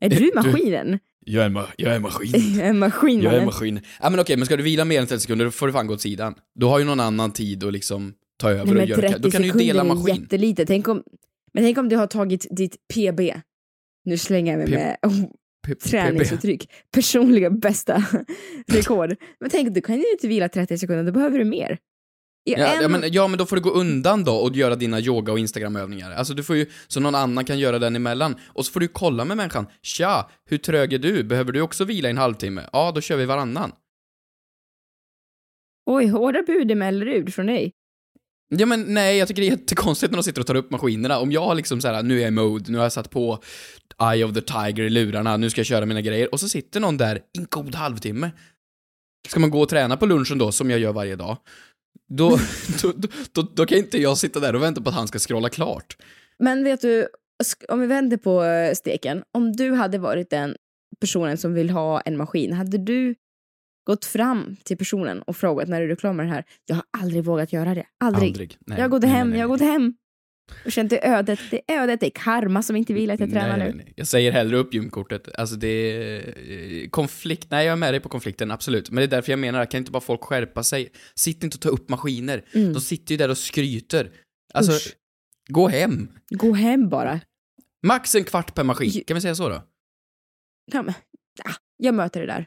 Är 0.00 0.08
du 0.10 0.16
Du- 0.16 0.32
maskinen? 0.34 0.98
Jag 1.28 1.44
är, 1.44 1.48
ma- 1.48 1.66
jag 1.76 1.94
är 1.94 1.98
maskin. 2.00 2.60
en 2.62 2.78
maskin 2.78 3.20
Jag 3.22 3.34
är 3.34 3.44
maskin. 3.44 3.80
Ja 4.02 4.10
men 4.10 4.20
okej, 4.20 4.36
men 4.36 4.46
ska 4.46 4.56
du 4.56 4.62
vila 4.62 4.84
mer 4.84 5.00
än 5.00 5.06
30 5.06 5.20
sekunder 5.20 5.44
då 5.44 5.50
får 5.50 5.66
du 5.66 5.72
fan 5.72 5.86
gå 5.86 5.94
åt 5.94 6.00
sidan. 6.00 6.34
Du 6.54 6.66
har 6.66 6.78
ju 6.78 6.84
någon 6.84 7.00
annan 7.00 7.32
tid 7.32 7.64
att 7.64 7.72
liksom 7.72 8.14
ta 8.36 8.50
över 8.50 8.74
Nej, 8.74 8.82
och 8.82 8.88
göra. 8.88 9.00
30 9.00 9.18
Då 9.18 9.30
kan 9.30 9.42
du 9.42 9.48
ju 9.48 9.52
dela 9.54 9.80
är 9.82 9.86
maskin. 9.86 10.16
jättelite. 10.16 10.66
Tänk 10.66 10.88
om, 10.88 11.02
men 11.54 11.64
tänk 11.64 11.78
om 11.78 11.88
du 11.88 11.96
har 11.96 12.06
tagit 12.06 12.46
ditt 12.50 12.76
PB. 12.94 13.20
Nu 14.04 14.18
slänger 14.18 14.52
jag 14.52 14.58
mig 14.58 14.66
P- 14.66 14.74
med 14.74 14.96
oh, 15.02 15.30
P- 15.66 15.74
träningsuttryck. 15.74 16.70
Personliga 16.92 17.50
bästa 17.50 18.04
rekord. 18.72 19.16
Men 19.40 19.50
tänk, 19.50 19.74
du 19.74 19.80
kan 19.80 19.96
ju 19.96 20.10
inte 20.12 20.28
vila 20.28 20.48
30 20.48 20.78
sekunder, 20.78 21.04
då 21.04 21.12
behöver 21.12 21.38
du 21.38 21.44
mer. 21.44 21.78
I 22.48 22.52
Ja, 22.52 22.74
en- 22.74 22.82
ja, 22.82 22.88
men, 22.88 23.12
ja, 23.12 23.28
men 23.28 23.38
då 23.38 23.46
får 23.46 23.56
du 23.56 23.62
gå 23.62 23.70
undan 23.70 24.24
då 24.24 24.34
och 24.36 24.56
göra 24.56 24.76
dina 24.76 25.00
yoga 25.00 25.32
och 25.32 25.38
instagramövningar. 25.38 26.10
Alltså 26.10 26.34
du 26.34 26.42
får 26.42 26.56
ju, 26.56 26.66
så 26.86 27.00
någon 27.00 27.14
annan 27.14 27.44
kan 27.44 27.58
göra 27.58 27.78
den 27.78 27.96
emellan. 27.96 28.36
Och 28.48 28.66
så 28.66 28.72
får 28.72 28.80
du 28.80 28.88
kolla 28.88 29.24
med 29.24 29.36
människan. 29.36 29.66
Tja, 29.82 30.30
hur 30.44 30.58
trög 30.58 30.92
är 30.92 30.98
du? 30.98 31.24
Behöver 31.24 31.52
du 31.52 31.60
också 31.60 31.84
vila 31.84 32.08
i 32.08 32.10
en 32.10 32.18
halvtimme? 32.18 32.68
Ja, 32.72 32.92
då 32.94 33.00
kör 33.00 33.16
vi 33.16 33.24
varannan. 33.24 33.72
Oj, 35.86 36.06
hårda 36.06 36.42
bud 36.42 36.70
emellan 36.70 37.08
ut 37.08 37.34
från 37.34 37.46
dig. 37.46 37.72
Ja 38.48 38.66
men 38.66 38.94
nej, 38.94 39.18
jag 39.18 39.28
tycker 39.28 39.42
det 39.42 39.48
är 39.48 39.50
jättekonstigt 39.50 40.10
när 40.10 40.16
de 40.16 40.22
sitter 40.22 40.40
och 40.40 40.46
tar 40.46 40.54
upp 40.54 40.70
maskinerna. 40.70 41.18
Om 41.18 41.32
jag 41.32 41.44
har 41.44 41.54
liksom 41.54 41.80
så 41.80 41.88
här, 41.88 42.02
nu 42.02 42.16
är 42.16 42.20
jag 42.20 42.28
i 42.28 42.30
mode, 42.30 42.72
nu 42.72 42.78
har 42.78 42.84
jag 42.84 42.92
satt 42.92 43.10
på 43.10 43.42
Eye 44.12 44.24
of 44.24 44.34
the 44.34 44.40
Tiger 44.40 44.82
i 44.82 44.90
lurarna, 44.90 45.36
nu 45.36 45.50
ska 45.50 45.58
jag 45.58 45.66
köra 45.66 45.86
mina 45.86 46.00
grejer. 46.00 46.32
Och 46.32 46.40
så 46.40 46.48
sitter 46.48 46.80
någon 46.80 46.96
där 46.96 47.16
i 47.16 47.38
en 47.38 47.46
god 47.50 47.74
halvtimme. 47.74 48.30
Ska 49.28 49.40
man 49.40 49.50
gå 49.50 49.60
och 49.60 49.68
träna 49.68 49.96
på 49.96 50.06
lunchen 50.06 50.38
då, 50.38 50.52
som 50.52 50.70
jag 50.70 50.80
gör 50.80 50.92
varje 50.92 51.16
dag, 51.16 51.36
då, 52.08 52.38
då, 52.82 52.92
då, 53.32 53.42
då, 53.42 53.66
kan 53.66 53.78
inte 53.78 53.98
jag 53.98 54.18
sitta 54.18 54.40
där 54.40 54.54
och 54.54 54.62
vänta 54.62 54.80
på 54.80 54.88
att 54.88 54.94
han 54.94 55.08
ska 55.08 55.18
scrolla 55.18 55.48
klart. 55.48 55.96
Men 56.38 56.64
vet 56.64 56.80
du, 56.80 57.08
om 57.68 57.80
vi 57.80 57.86
vänder 57.86 58.16
på 58.16 58.44
eh, 58.44 58.74
steken. 58.74 59.22
Om 59.32 59.52
du 59.52 59.72
hade 59.72 59.98
varit 59.98 60.30
den 60.30 60.56
personen 61.00 61.38
som 61.38 61.54
vill 61.54 61.70
ha 61.70 62.00
en 62.00 62.16
maskin, 62.16 62.52
hade 62.52 62.78
du 62.78 63.14
gått 63.86 64.04
fram 64.04 64.56
till 64.64 64.76
personen 64.76 65.22
och 65.22 65.36
frågat 65.36 65.68
när 65.68 65.82
är 65.82 65.88
du 65.88 65.96
klar 65.96 66.12
med 66.12 66.26
det 66.26 66.30
här? 66.30 66.44
Jag 66.66 66.76
har 66.76 66.84
aldrig 66.98 67.24
vågat 67.24 67.52
göra 67.52 67.74
det. 67.74 67.86
Aldrig. 68.00 68.28
Aldrig. 68.28 68.58
Nej, 68.66 68.78
jag 68.78 68.84
har 68.84 68.88
gått 68.88 69.02
nej, 69.02 69.10
hem, 69.10 69.30
nej, 69.30 69.38
jag 69.38 69.48
har 69.48 69.48
gått 69.48 69.60
hem. 69.60 69.94
Och 70.64 70.72
känt 70.72 70.90
det 70.90 71.06
ödet, 71.08 71.40
det 71.50 71.60
är 71.66 71.82
ödet, 71.82 72.00
det 72.00 72.06
är 72.06 72.10
karma 72.10 72.62
som 72.62 72.76
inte 72.76 72.94
vill 72.94 73.10
att 73.10 73.20
jag 73.20 73.30
tränar 73.30 73.58
nu. 73.58 73.84
Jag 73.96 74.06
säger 74.06 74.32
hellre 74.32 74.56
upp 74.56 74.74
gymkortet. 74.74 75.28
Alltså 75.38 75.56
det 75.56 75.68
är... 75.68 76.34
eh, 76.82 76.88
Konflikt, 76.88 77.50
nej 77.50 77.66
jag 77.66 77.72
är 77.72 77.76
med 77.76 77.92
dig 77.94 78.00
på 78.00 78.08
konflikten, 78.08 78.50
absolut. 78.50 78.90
Men 78.90 78.96
det 78.96 79.02
är 79.02 79.16
därför 79.16 79.32
jag 79.32 79.38
menar, 79.38 79.64
kan 79.64 79.78
inte 79.78 79.90
bara 79.90 80.00
folk 80.00 80.24
skärpa 80.24 80.62
sig? 80.62 80.88
Sitt 81.14 81.44
inte 81.44 81.56
och 81.56 81.60
ta 81.60 81.68
upp 81.68 81.88
maskiner. 81.88 82.44
Mm. 82.52 82.72
De 82.72 82.80
sitter 82.80 83.12
ju 83.12 83.18
där 83.18 83.28
och 83.28 83.38
skryter. 83.38 84.10
Alltså, 84.54 84.72
Usch. 84.72 84.94
gå 85.48 85.68
hem. 85.68 86.08
Gå 86.30 86.52
hem 86.52 86.88
bara. 86.88 87.20
Max 87.86 88.14
en 88.14 88.24
kvart 88.24 88.54
per 88.54 88.64
maskin, 88.64 89.04
kan 89.06 89.14
vi 89.14 89.20
säga 89.20 89.34
så 89.34 89.48
då? 89.48 89.62
Ja, 90.72 90.82
men, 90.82 90.94
ja, 91.44 91.50
jag 91.76 91.94
möter 91.94 92.20
det 92.20 92.26
där. 92.26 92.46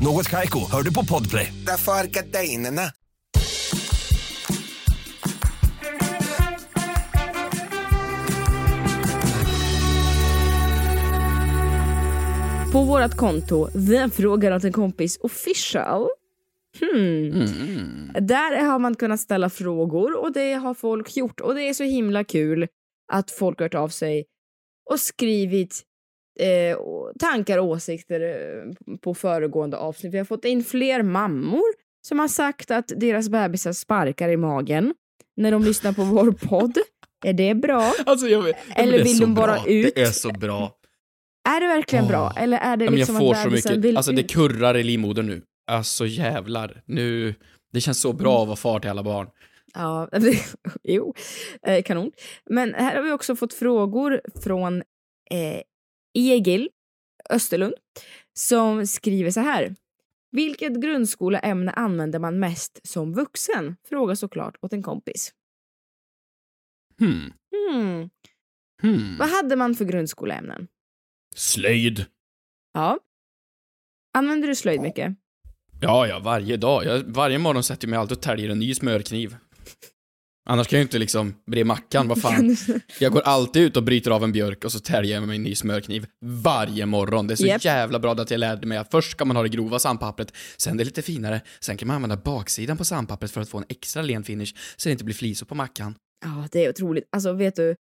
Något 0.00 0.28
Kaiko, 0.28 0.70
hör 0.70 0.82
du 0.82 0.94
på 0.94 1.04
Podplay. 1.04 1.52
Därför 1.66 1.92
är 1.92 2.06
gardinerna. 2.06 2.82
På 12.72 12.84
vårt 12.84 13.16
konto, 13.16 13.68
Vem 13.74 14.10
frågar 14.10 14.56
åt 14.56 14.64
en 14.64 14.72
kompis 14.72 15.18
official? 15.20 16.08
Hmm. 16.80 18.10
Där 18.20 18.64
har 18.64 18.78
man 18.78 18.94
kunnat 18.94 19.20
ställa 19.20 19.50
frågor 19.50 20.18
och 20.18 20.32
det 20.32 20.52
har 20.52 20.74
folk 20.74 21.16
gjort 21.16 21.40
och 21.40 21.54
det 21.54 21.62
är 21.62 21.74
så 21.74 21.84
himla 21.84 22.24
kul 22.24 22.68
att 23.12 23.30
folk 23.30 23.58
har 23.58 23.64
hört 23.64 23.74
av 23.74 23.88
sig 23.88 24.24
och 24.90 25.00
skrivit 25.00 25.82
eh, 26.38 26.78
tankar 27.18 27.58
och 27.58 27.66
åsikter 27.66 28.20
eh, 28.20 28.96
på 28.96 29.14
föregående 29.14 29.76
avsnitt. 29.76 30.14
Vi 30.14 30.18
har 30.18 30.24
fått 30.24 30.44
in 30.44 30.64
fler 30.64 31.02
mammor 31.02 31.62
som 32.02 32.18
har 32.18 32.28
sagt 32.28 32.70
att 32.70 32.92
deras 32.96 33.28
bebisar 33.28 33.72
sparkar 33.72 34.28
i 34.28 34.36
magen 34.36 34.94
när 35.36 35.50
de 35.52 35.64
lyssnar 35.64 35.92
på 35.92 36.02
vår 36.04 36.32
podd. 36.48 36.78
Är 37.24 37.32
det 37.32 37.54
bra? 37.54 37.92
Alltså 38.06 38.26
jag, 38.26 38.48
Eller 38.76 38.92
det 38.92 38.98
är 38.98 39.04
vill 39.04 39.18
de 39.18 39.34
bara 39.34 39.52
bra. 39.52 39.66
ut? 39.66 39.94
Det 39.94 40.00
är 40.00 40.10
så 40.10 40.30
bra. 40.32 40.74
Är 41.48 41.60
det 41.60 41.66
verkligen 41.66 42.04
Åh. 42.04 42.10
bra? 42.10 42.32
Eller 42.36 42.58
är 42.58 42.76
det 42.76 42.84
men 42.84 42.94
jag 42.94 42.98
liksom 42.98 43.18
får 43.18 43.32
att 43.34 43.42
så 43.42 43.50
mycket, 43.50 43.76
vill 43.76 43.96
alltså 43.96 44.12
det 44.12 44.22
kurrar 44.22 44.76
i 44.76 44.82
livmodern 44.82 45.26
nu. 45.26 45.42
Alltså 45.70 46.06
jävlar. 46.06 46.82
Nu, 46.86 47.34
det 47.72 47.80
känns 47.80 48.00
så 48.00 48.12
bra 48.12 48.42
att 48.42 48.48
vara 48.48 48.56
far 48.56 48.80
till 48.80 48.90
alla 48.90 49.02
barn. 49.02 49.28
Ja, 49.74 50.08
jo, 50.84 51.14
eh, 51.66 51.82
kanon. 51.82 52.12
Men 52.50 52.74
här 52.74 52.96
har 52.96 53.02
vi 53.02 53.10
också 53.12 53.36
fått 53.36 53.54
frågor 53.54 54.20
från 54.42 54.76
eh, 55.30 55.60
Egil 56.14 56.68
Österlund 57.30 57.74
som 58.38 58.86
skriver 58.86 59.30
så 59.30 59.40
här. 59.40 59.74
Vilket 60.30 60.80
grundskoleämne 60.80 61.72
använder 61.72 62.18
man 62.18 62.38
mest 62.38 62.80
som 62.88 63.12
vuxen? 63.12 63.76
Fråga 63.88 64.16
såklart 64.16 64.56
åt 64.60 64.72
en 64.72 64.82
kompis. 64.82 65.32
Hmm. 66.98 67.32
Hmm. 67.50 68.10
Hmm. 68.82 69.16
Vad 69.18 69.28
hade 69.28 69.56
man 69.56 69.74
för 69.74 69.84
grundskoleämnen? 69.84 70.68
Slöjd. 71.36 72.06
Ja. 72.74 72.98
Använder 74.18 74.48
du 74.48 74.54
slöjd 74.54 74.80
mycket? 74.80 75.16
Ja, 75.80 76.06
ja, 76.06 76.18
varje 76.18 76.56
dag. 76.56 76.84
Jag, 76.84 77.00
varje 77.00 77.38
morgon 77.38 77.62
sätter 77.62 77.86
jag 77.86 77.90
mig 77.90 77.98
alltid 77.98 78.16
och 78.16 78.22
täljer 78.22 78.50
en 78.50 78.58
ny 78.58 78.74
smörkniv. 78.74 79.36
Annars 80.50 80.66
kan 80.66 80.76
jag 80.76 80.80
ju 80.80 80.86
inte 80.86 80.98
liksom 80.98 81.34
bre 81.46 81.64
mackan, 81.64 82.08
vad 82.08 82.22
fan. 82.22 82.56
Jag 83.00 83.12
går 83.12 83.20
alltid 83.20 83.62
ut 83.62 83.76
och 83.76 83.82
bryter 83.82 84.10
av 84.10 84.24
en 84.24 84.32
björk 84.32 84.64
och 84.64 84.72
så 84.72 84.80
täljer 84.80 85.14
jag 85.14 85.20
med 85.20 85.28
min 85.28 85.42
ny 85.42 85.54
smörkniv. 85.54 86.06
Varje 86.20 86.86
morgon. 86.86 87.26
Det 87.26 87.34
är 87.34 87.36
så 87.36 87.46
Japp. 87.46 87.64
jävla 87.64 87.98
bra 87.98 88.12
att 88.12 88.30
jag 88.30 88.40
lärde 88.40 88.66
mig 88.66 88.78
att 88.78 88.90
först 88.90 89.10
ska 89.10 89.24
man 89.24 89.36
ha 89.36 89.42
det 89.42 89.48
grova 89.48 89.78
sandpappret, 89.78 90.32
sen 90.56 90.76
det 90.76 90.84
lite 90.84 91.02
finare, 91.02 91.40
sen 91.60 91.76
kan 91.76 91.88
man 91.88 91.94
använda 91.94 92.16
baksidan 92.16 92.76
på 92.76 92.84
sandpappret 92.84 93.30
för 93.30 93.40
att 93.40 93.48
få 93.48 93.58
en 93.58 93.64
extra 93.68 94.02
len 94.02 94.24
finish 94.24 94.54
så 94.76 94.88
det 94.88 94.92
inte 94.92 95.04
blir 95.04 95.14
flisor 95.14 95.46
på 95.46 95.54
mackan. 95.54 95.94
Ja, 96.24 96.48
det 96.52 96.64
är 96.64 96.70
otroligt. 96.70 97.04
Alltså, 97.12 97.32
vet 97.32 97.56
du? 97.56 97.74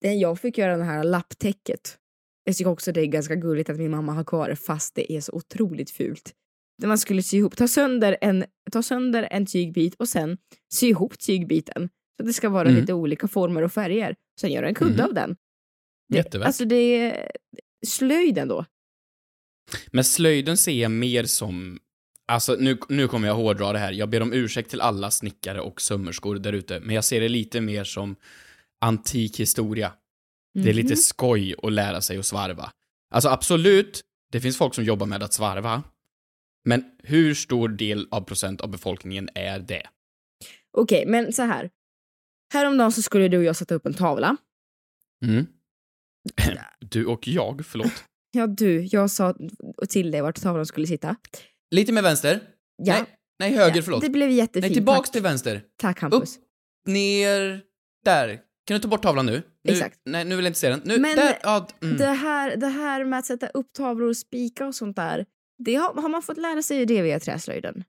Det 0.00 0.12
jag 0.12 0.40
fick 0.40 0.58
göra 0.58 0.76
det 0.76 0.84
här 0.84 1.04
lapptäcket. 1.04 1.96
Jag 2.44 2.56
tycker 2.56 2.70
också 2.70 2.92
det 2.92 3.00
är 3.00 3.06
ganska 3.06 3.34
gulligt 3.34 3.70
att 3.70 3.76
min 3.76 3.90
mamma 3.90 4.12
har 4.12 4.24
kvar 4.24 4.48
det 4.48 4.56
fast 4.56 4.94
det 4.94 5.12
är 5.12 5.20
så 5.20 5.32
otroligt 5.32 5.90
fult. 5.90 6.32
Där 6.78 6.88
man 6.88 6.98
skulle 6.98 7.22
sy 7.22 7.36
ihop, 7.36 7.56
ta 7.56 7.68
sönder 7.68 8.16
en, 8.20 8.44
ta 8.72 8.82
sönder 8.82 9.28
en 9.30 9.46
tygbit 9.46 9.94
och 9.94 10.08
sen 10.08 10.38
sy 10.74 10.86
ihop 10.88 11.18
tygbiten. 11.18 11.88
Så 12.16 12.22
att 12.22 12.26
det 12.26 12.32
ska 12.32 12.48
vara 12.48 12.68
Mm. 12.68 12.80
lite 12.80 12.92
olika 12.92 13.28
former 13.28 13.62
och 13.62 13.72
färger. 13.72 14.14
Sen 14.40 14.52
göra 14.52 14.68
en 14.68 14.74
kudde 14.74 14.92
Mhm. 14.94 15.04
av 15.04 15.14
den. 15.14 15.36
Det, 16.08 16.16
Jättevärt. 16.16 16.46
alltså 16.46 16.64
det 16.64 16.76
är 16.76 17.30
slöjden 17.86 18.48
då. 18.48 18.64
Men 19.92 20.04
slöjden 20.04 20.56
ser 20.56 20.72
jag 20.72 20.90
mer 20.90 21.24
som 21.24 21.78
Alltså 22.30 22.56
nu, 22.60 22.78
nu 22.88 23.08
kommer 23.08 23.28
jag 23.28 23.34
hårdra 23.34 23.72
det 23.72 23.78
här. 23.78 23.92
Jag 23.92 24.08
ber 24.10 24.22
om 24.22 24.32
ursäkt 24.32 24.70
till 24.70 24.80
alla 24.80 25.10
snickare 25.10 25.60
och 25.60 25.80
sömmerskor 25.80 26.36
där 26.38 26.52
ute, 26.52 26.80
men 26.80 26.94
jag 26.94 27.04
ser 27.04 27.20
det 27.20 27.28
lite 27.28 27.60
mer 27.60 27.84
som 27.84 28.16
antik 28.80 29.40
historia. 29.40 29.92
Det 30.54 30.68
är 30.70 30.74
lite 30.74 30.88
Mhm. 30.88 30.96
skoj 30.96 31.54
att 31.62 31.72
lära 31.72 32.00
sig 32.00 32.18
att 32.18 32.26
svarva. 32.26 32.70
Alltså 33.14 33.28
absolut, 33.28 34.00
det 34.32 34.40
finns 34.40 34.56
folk 34.56 34.74
som 34.74 34.84
jobbar 34.84 35.06
med 35.06 35.22
att 35.22 35.32
svarva. 35.34 35.82
Men 36.64 36.84
hur 37.02 37.34
stor 37.34 37.68
del 37.68 38.08
av 38.10 38.20
procent 38.20 38.60
av 38.60 38.70
befolkningen 38.70 39.28
är 39.34 39.58
det? 39.58 39.82
Okej, 40.76 41.06
men 41.06 41.32
så 41.32 41.42
här. 41.42 41.70
Häromdagen 42.52 42.92
så 42.92 43.02
skulle 43.02 43.28
du 43.28 43.38
och 43.38 43.44
jag 43.44 43.56
sätta 43.56 43.74
upp 43.74 43.86
en 43.86 43.94
tavla. 43.94 44.36
Mm. 45.24 45.46
Du 46.80 47.06
och 47.06 47.28
jag, 47.28 47.66
förlåt. 47.66 47.92
Ja, 48.30 48.46
du, 48.46 48.80
jag 48.84 49.10
sa 49.10 49.34
till 49.88 50.10
dig 50.10 50.20
vart 50.20 50.42
tavlan 50.42 50.66
skulle 50.66 50.86
sitta. 50.86 51.16
Lite 51.70 51.92
mer 51.92 52.02
vänster. 52.02 52.40
Ja. 52.82 52.94
Nej, 52.94 53.04
nej 53.38 53.52
höger, 53.52 53.76
Ja, 53.76 53.82
förlåt. 53.82 54.02
det 54.02 54.10
blev 54.10 54.30
jättefint, 54.30 54.62
Nej, 54.62 54.74
tillbaks 54.74 55.08
tack. 55.08 55.12
till 55.12 55.22
vänster. 55.22 55.62
Tack 55.76 56.00
Hampus. 56.00 56.36
Upp, 56.36 56.42
ner, 56.86 57.62
där. 58.04 58.40
Kan 58.66 58.74
du 58.74 58.78
ta 58.78 58.88
bort 58.88 59.02
tavlan 59.02 59.26
nu? 59.26 59.42
nu 59.64 59.72
Exakt. 59.72 60.00
Nej, 60.04 60.24
nu 60.24 60.36
vill 60.36 60.44
jag 60.44 60.50
inte 60.50 60.60
se 60.60 60.68
den. 60.68 60.80
Nu, 60.84 60.98
Men 60.98 61.16
där, 61.16 61.38
ja, 61.42 61.68
mm. 61.82 61.96
det, 61.96 62.06
här, 62.06 62.56
det 62.56 62.66
här 62.66 63.04
med 63.04 63.18
att 63.18 63.26
sätta 63.26 63.48
upp 63.48 63.72
tavlor 63.72 64.08
och 64.08 64.16
spika 64.16 64.66
och 64.66 64.74
sånt 64.74 64.96
där, 64.96 65.26
det 65.58 65.74
har, 65.74 65.94
har 66.02 66.08
man 66.08 66.22
fått 66.22 66.38
lära 66.38 66.62
sig 66.62 66.86
det 66.86 67.02
via 67.02 67.20
träslöjden. 67.20 67.84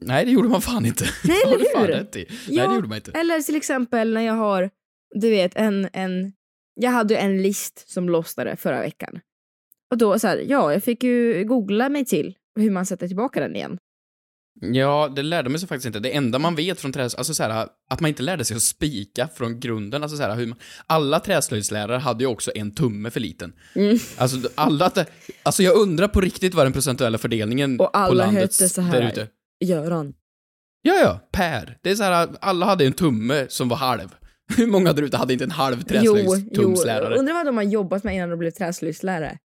Nej, 0.00 0.24
det 0.24 0.30
gjorde 0.30 0.48
man 0.48 0.62
fan 0.62 0.86
inte. 0.86 1.04
Nej, 1.24 1.42
eller 1.46 1.86
hur? 1.86 2.16
i. 2.16 2.26
Nej, 2.48 2.68
det 2.68 2.74
gjorde 2.74 2.88
man 2.88 2.96
inte. 2.96 3.10
Eller 3.10 3.40
till 3.40 3.56
exempel 3.56 4.14
när 4.14 4.20
jag 4.20 4.34
har, 4.34 4.70
du 5.14 5.30
vet, 5.30 5.56
en, 5.56 5.88
en... 5.92 6.32
Jag 6.74 6.90
hade 6.90 7.14
ju 7.14 7.20
en 7.20 7.42
list 7.42 7.90
som 7.90 8.08
lossnade 8.08 8.56
förra 8.56 8.80
veckan. 8.80 9.20
Och 9.90 9.98
då 9.98 10.18
så 10.18 10.28
här, 10.28 10.44
ja, 10.48 10.72
jag 10.72 10.82
fick 10.82 11.02
ju 11.02 11.44
googla 11.44 11.88
mig 11.88 12.04
till 12.04 12.36
hur 12.56 12.70
man 12.70 12.86
sätter 12.86 13.08
tillbaka 13.08 13.40
den 13.40 13.56
igen. 13.56 13.78
Ja, 14.60 15.12
det 15.16 15.22
lärde 15.22 15.48
man 15.48 15.58
sig 15.58 15.68
faktiskt 15.68 15.86
inte. 15.86 16.00
Det 16.00 16.16
enda 16.16 16.38
man 16.38 16.54
vet 16.54 16.80
från 16.80 16.92
träs... 16.92 17.14
Alltså 17.14 17.34
så 17.34 17.42
här, 17.42 17.68
att 17.90 18.00
man 18.00 18.08
inte 18.08 18.22
lärde 18.22 18.44
sig 18.44 18.56
att 18.56 18.62
spika 18.62 19.28
från 19.34 19.60
grunden. 19.60 20.02
Alltså 20.02 20.16
så 20.16 20.22
här, 20.22 20.36
hur 20.36 20.46
man, 20.46 20.58
alla 20.86 21.20
träslöjdslärare 21.20 21.98
hade 21.98 22.24
ju 22.24 22.28
också 22.28 22.50
en 22.54 22.74
tumme 22.74 23.10
för 23.10 23.20
liten. 23.20 23.52
Mm. 23.74 23.98
Alltså, 24.16 24.48
alla, 24.54 24.92
alltså 25.42 25.62
jag 25.62 25.76
undrar 25.76 26.08
på 26.08 26.20
riktigt 26.20 26.54
vad 26.54 26.66
den 26.66 26.72
procentuella 26.72 27.18
fördelningen 27.18 27.80
Och 27.80 27.92
på 27.92 27.98
alla 27.98 28.24
landets 28.24 28.60
hette 28.60 28.74
så 28.74 28.80
här, 28.80 29.00
där 29.00 29.08
ute. 29.08 29.26
Göran. 29.64 30.14
Ja, 30.82 30.94
ja, 30.94 31.28
Per. 31.32 31.78
Det 31.82 31.90
är 31.90 31.94
så 31.94 32.02
här, 32.02 32.28
alla 32.40 32.66
hade 32.66 32.86
en 32.86 32.92
tumme 32.92 33.46
som 33.48 33.68
var 33.68 33.76
halv. 33.76 34.14
Hur 34.56 34.66
många 34.66 34.92
där 34.92 35.02
ute 35.02 35.16
hade 35.16 35.32
inte 35.32 35.44
en 35.44 35.50
halv 35.50 35.82
träslöjdstumslärare? 35.82 37.16
Undrar 37.16 37.34
vad 37.34 37.46
de 37.46 37.56
har 37.56 37.64
jobbat 37.64 38.04
med 38.04 38.14
innan 38.14 38.30
de 38.30 38.38
blev 38.38 38.50
träslöjdslärare. 38.50 39.38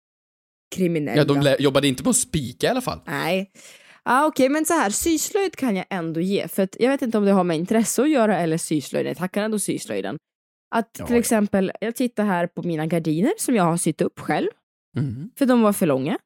Kriminella. 0.75 1.17
Ja, 1.17 1.25
de 1.25 1.57
jobbade 1.59 1.89
inte 1.89 2.03
på 2.03 2.11
att 2.11 2.17
spika 2.17 2.67
i 2.67 2.71
alla 2.71 2.81
fall. 2.81 3.01
Nej. 3.07 3.51
Ah, 4.05 4.27
Okej, 4.27 4.49
men 4.49 4.65
så 4.65 4.75
här, 4.75 4.91
syslöjd 4.91 5.57
kan 5.57 5.77
jag 5.77 5.87
ändå 5.91 6.21
ge. 6.21 6.49
För 6.49 6.63
att 6.63 6.77
jag 6.81 6.91
vet 6.91 7.03
inte 7.03 7.19
om 7.19 7.25
det 7.25 7.33
har 7.33 7.45
med 7.45 7.57
intresse 7.57 8.03
att 8.03 8.11
göra 8.11 8.39
eller 8.39 8.59
syslöjd. 8.59 9.07
Jag 9.07 9.17
tackar 9.17 9.43
ändå 9.43 9.59
syslöjden. 9.59 10.17
Att 10.75 10.93
till 10.95 11.05
ja. 11.09 11.17
exempel, 11.17 11.73
jag 11.81 11.97
tittar 11.97 12.25
här 12.25 12.47
på 12.47 12.63
mina 12.63 12.87
gardiner 12.87 13.33
som 13.39 13.55
jag 13.55 13.65
har 13.65 13.77
sytt 13.77 14.01
upp 14.01 14.21
själv. 14.21 14.49
Mm. 14.99 15.31
För 15.39 15.47
de 15.47 15.63
var 15.63 15.73
för 15.73 15.87
långa. 15.87 16.19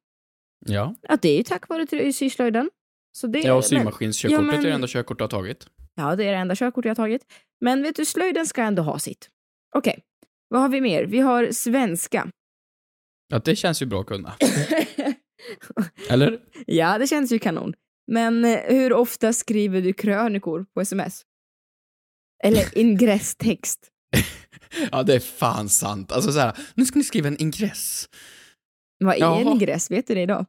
Ja. 0.66 0.94
Att 1.08 1.22
det 1.22 1.28
är 1.28 1.36
ju 1.36 1.42
tack 1.42 1.68
vare 1.68 2.12
syslöjden. 2.12 2.70
Så 3.18 3.26
det, 3.26 3.38
Ja, 3.38 3.54
och 3.54 3.64
symaskinskörkortet 3.64 4.46
Ja, 4.46 4.52
men- 4.52 4.60
är 4.60 4.68
det 4.68 4.74
enda 4.74 4.86
körkort 4.86 5.18
du 5.18 5.24
har 5.24 5.28
tagit. 5.28 5.66
Ja, 5.94 6.16
det 6.16 6.24
är 6.24 6.32
det 6.32 6.38
enda 6.38 6.54
körkort 6.54 6.84
jag 6.84 6.90
har 6.90 6.94
tagit. 6.96 7.22
Men 7.60 7.82
vet 7.82 7.96
du, 7.96 8.04
slöjden 8.04 8.46
ska 8.46 8.62
ändå 8.62 8.82
ha 8.82 8.98
sitt. 8.98 9.28
Okej, 9.76 10.02
vad 10.48 10.60
har 10.60 10.68
vi 10.68 10.80
mer? 10.80 11.04
Vi 11.04 11.18
har 11.18 11.52
svenska. 11.52 12.28
Ja, 13.28 13.38
det 13.38 13.56
känns 13.56 13.82
ju 13.82 13.86
bra 13.86 14.00
att 14.00 14.06
kunna. 14.06 14.36
Eller? 16.10 16.38
Ja, 16.66 16.98
det 16.98 17.06
känns 17.06 17.32
ju 17.32 17.38
kanon. 17.38 17.74
Men 18.12 18.44
eh, 18.44 18.58
hur 18.68 18.92
ofta 18.92 19.32
skriver 19.32 19.80
du 19.80 19.92
krönikor 19.92 20.66
på 20.74 20.80
sms? 20.80 21.22
Eller 22.44 22.78
ingresstext? 22.78 23.80
Ja, 24.92 25.02
det 25.02 25.14
är 25.14 25.20
fan 25.20 25.68
sant. 25.68 26.12
Alltså 26.12 26.32
så 26.32 26.38
här, 26.38 26.56
nu 26.74 26.84
ska 26.84 26.98
ni 26.98 27.04
skriva 27.04 27.28
en 27.28 27.42
ingress. 27.42 28.08
Vad 29.04 29.14
är 29.14 29.16
en 29.16 29.20
Jaha. 29.20 29.40
ingress? 29.52 29.90
Vet 29.90 30.06
du 30.06 30.14
det 30.14 30.22
idag? 30.22 30.46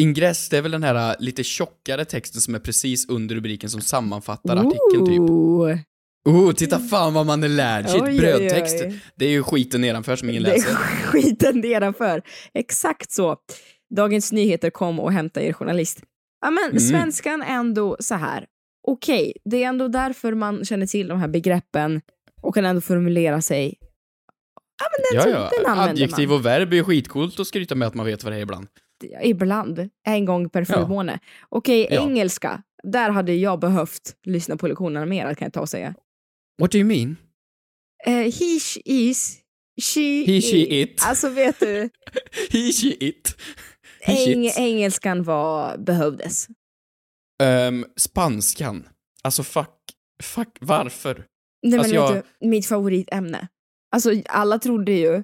Ingress, 0.00 0.48
det 0.48 0.58
är 0.58 0.62
väl 0.62 0.70
den 0.70 0.82
här 0.82 1.10
äh, 1.10 1.16
lite 1.18 1.44
tjockare 1.44 2.04
texten 2.04 2.40
som 2.40 2.54
är 2.54 2.58
precis 2.58 3.08
under 3.08 3.34
rubriken 3.34 3.70
som 3.70 3.80
sammanfattar 3.80 4.56
artikeln 4.56 5.06
typ. 5.06 5.20
Ooh. 5.20 5.76
Oh, 6.24 6.52
titta 6.52 6.78
fan 6.78 7.14
vad 7.14 7.26
man 7.26 7.44
är 7.44 7.48
lärd! 7.48 7.88
Shit, 7.88 8.02
Oj, 8.02 8.08
oj, 8.10 8.18
brödtext. 8.18 8.76
oj. 8.84 9.00
Det 9.16 9.24
är 9.26 9.30
ju 9.30 9.42
skiten 9.42 9.80
nedanför 9.80 10.16
som 10.16 10.30
ingen 10.30 10.42
Det 10.42 10.50
är 10.50 10.54
läser. 10.54 10.74
skiten 11.06 11.60
nedanför. 11.60 12.22
Exakt 12.54 13.12
så. 13.12 13.36
Dagens 13.96 14.32
Nyheter 14.32 14.70
kom 14.70 15.00
och 15.00 15.12
hämtade 15.12 15.46
er 15.46 15.52
journalist. 15.52 16.02
Ja, 16.40 16.50
men 16.50 16.64
Mm. 16.64 16.78
svenskan 16.80 17.42
är 17.42 17.54
ändå 17.54 17.96
så 18.00 18.14
här. 18.14 18.46
Okej, 18.88 19.32
det 19.44 19.64
är 19.64 19.68
ändå 19.68 19.88
därför 19.88 20.34
man 20.34 20.64
känner 20.64 20.86
till 20.86 21.08
de 21.08 21.20
här 21.20 21.28
begreppen 21.28 22.00
och 22.42 22.54
kan 22.54 22.64
ändå 22.64 22.80
formulera 22.80 23.42
sig. 23.42 23.78
Ja, 24.82 24.86
men 24.90 25.20
den, 25.24 25.32
Ja, 25.32 25.38
ja. 25.40 25.50
den 25.58 25.66
använder 25.70 25.92
Adjektiv 25.92 26.28
man. 26.28 26.38
och 26.38 26.46
verb 26.46 26.72
är 26.72 26.82
skitcoolt 26.82 27.40
att 27.40 27.46
skryta 27.46 27.74
med 27.74 27.88
att 27.88 27.94
man 27.94 28.06
vet 28.06 28.24
vad 28.24 28.32
det 28.32 28.36
är 28.36 28.42
ibland. 28.42 28.66
Ibland, 29.22 29.88
en 30.08 30.24
gång 30.24 30.48
per 30.48 30.60
Ja. 30.68 30.74
fullmåne. 30.74 31.18
Okej, 31.48 31.86
Ja. 31.90 32.02
engelska. 32.02 32.62
Där 32.82 33.10
hade 33.10 33.34
jag 33.34 33.60
behövt 33.60 34.16
lyssna 34.26 34.56
på 34.56 34.68
lektionerna 34.68 35.06
mer, 35.06 35.34
kan 35.34 35.46
jag 35.46 35.52
ta 35.52 35.60
och 35.60 35.68
säga. 35.68 35.94
What 36.60 36.72
do 36.72 36.78
you 36.78 36.86
mean? 36.88 37.16
Eh, 38.06 38.12
he, 38.12 38.58
she, 38.60 38.80
is, 38.84 39.38
she, 39.82 40.24
He, 40.26 40.40
she, 40.40 40.80
it. 40.80 41.02
Alltså 41.06 41.28
vet 41.28 41.60
du, 41.60 41.88
He, 42.50 42.72
she, 42.72 42.96
it. 43.00 43.36
Eng, 44.06 44.50
engelskan 44.56 45.22
var, 45.22 45.78
behövdes. 45.78 46.48
Ehm, 47.42 47.84
spanskan. 47.96 48.88
Alltså 49.22 49.42
fuck, 49.42 49.68
fuck, 50.22 50.56
varför? 50.60 51.14
Nej, 51.14 51.24
men 51.62 51.78
Alltså, 51.80 51.94
vet 51.94 52.14
jag- 52.14 52.22
du, 52.40 52.48
mitt 52.48 52.66
favoritämne. 52.66 53.48
Alltså 53.94 54.10
alla 54.28 54.58
trodde 54.58 54.92
ju, 54.92 55.22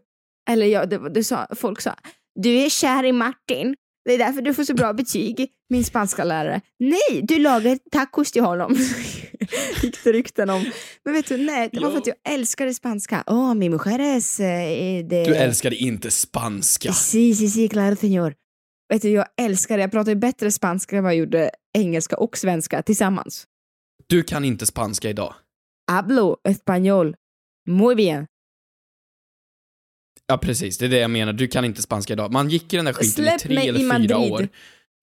eller 0.50 0.66
ja, 0.66 0.86
det, 0.86 1.08
det 1.08 1.24
sa, 1.24 1.46
folk 1.56 1.80
sa, 1.80 1.94
du 2.34 2.50
är 2.58 2.68
kär 2.68 3.04
i 3.04 3.12
Martin. 3.12 3.74
Det 4.04 4.14
är 4.14 4.18
därför 4.18 4.42
du 4.42 4.54
får 4.54 4.64
så 4.64 4.74
bra 4.74 4.92
betyg, 5.02 5.48
min 5.70 5.84
spanska 5.84 6.24
lärare. 6.24 6.60
Nej, 6.78 7.22
du 7.22 7.38
lagar 7.38 7.78
tacos 7.90 8.32
till 8.32 8.42
honom. 8.42 8.74
Gick 9.82 10.04
det 10.04 10.12
rykten 10.12 10.50
om. 10.50 10.64
Men 11.04 11.14
vet 11.14 11.28
du, 11.28 11.36
nej, 11.36 11.68
det 11.72 11.80
var 11.80 11.90
för 11.90 11.98
att 11.98 12.06
jag 12.06 12.16
älskade 12.28 12.74
spanska. 12.74 13.24
Åh, 13.26 13.36
oh, 13.50 13.54
mi 13.54 13.68
mujeres 13.68 14.40
eh, 14.40 15.06
de... 15.06 15.24
Du 15.24 15.34
älskade 15.34 15.76
inte 15.76 16.10
spanska. 16.10 16.92
Sí, 16.92 17.34
sí, 17.34 17.48
sí, 17.48 17.68
claro 17.68 17.94
señor. 17.96 18.34
Vet 18.88 19.03
du, 19.03 19.09
jag 19.11 19.27
älskar 19.40 19.77
det. 19.77 19.81
Jag 19.83 19.90
pratar 19.90 20.12
ju 20.12 20.16
bättre 20.16 20.51
spanska 20.53 20.96
än 20.96 21.03
vad 21.05 21.12
jag 21.12 21.18
gjorde 21.18 21.51
engelska 21.79 22.16
och 22.16 22.37
svenska 22.38 22.83
tillsammans. 22.83 23.44
Du 24.07 24.22
kan 24.22 24.44
inte 24.44 24.66
spanska 24.66 25.11
idag. 25.11 25.35
Hablo 25.90 26.37
español. 26.48 27.14
Muy 27.68 27.94
bien. 27.94 28.27
Ja, 30.27 30.38
precis. 30.38 30.79
Det 30.79 30.85
är 30.85 30.88
det 30.88 30.98
jag 30.98 31.11
menar. 31.11 31.33
Du 31.33 31.48
kan 31.48 31.64
inte 31.64 31.83
spanska 31.83 32.12
idag. 32.12 32.33
Man 32.33 32.48
gick 32.48 32.72
i 32.74 32.77
den 32.77 32.85
där 32.85 32.92
skiten 32.92 33.24
Släpp 33.24 33.35
i 33.37 33.38
tre 33.38 33.55
mig 33.55 33.68
eller 33.68 33.79
i 33.79 33.83
fyra 33.83 33.98
Madrid. 34.18 34.33
år. 34.33 34.48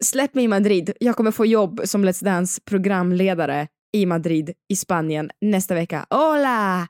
Släpp 0.03 0.33
mig 0.35 0.43
i 0.43 0.47
Madrid. 0.47 0.91
Jag 0.99 1.15
kommer 1.15 1.31
få 1.31 1.45
jobb 1.45 1.81
som 1.85 2.05
Let's 2.05 2.23
Dance 2.23 2.61
programledare 2.65 3.67
i 3.93 4.05
Madrid 4.05 4.53
i 4.69 4.75
Spanien 4.75 5.31
nästa 5.41 5.75
vecka. 5.75 6.05
Hola! 6.09 6.87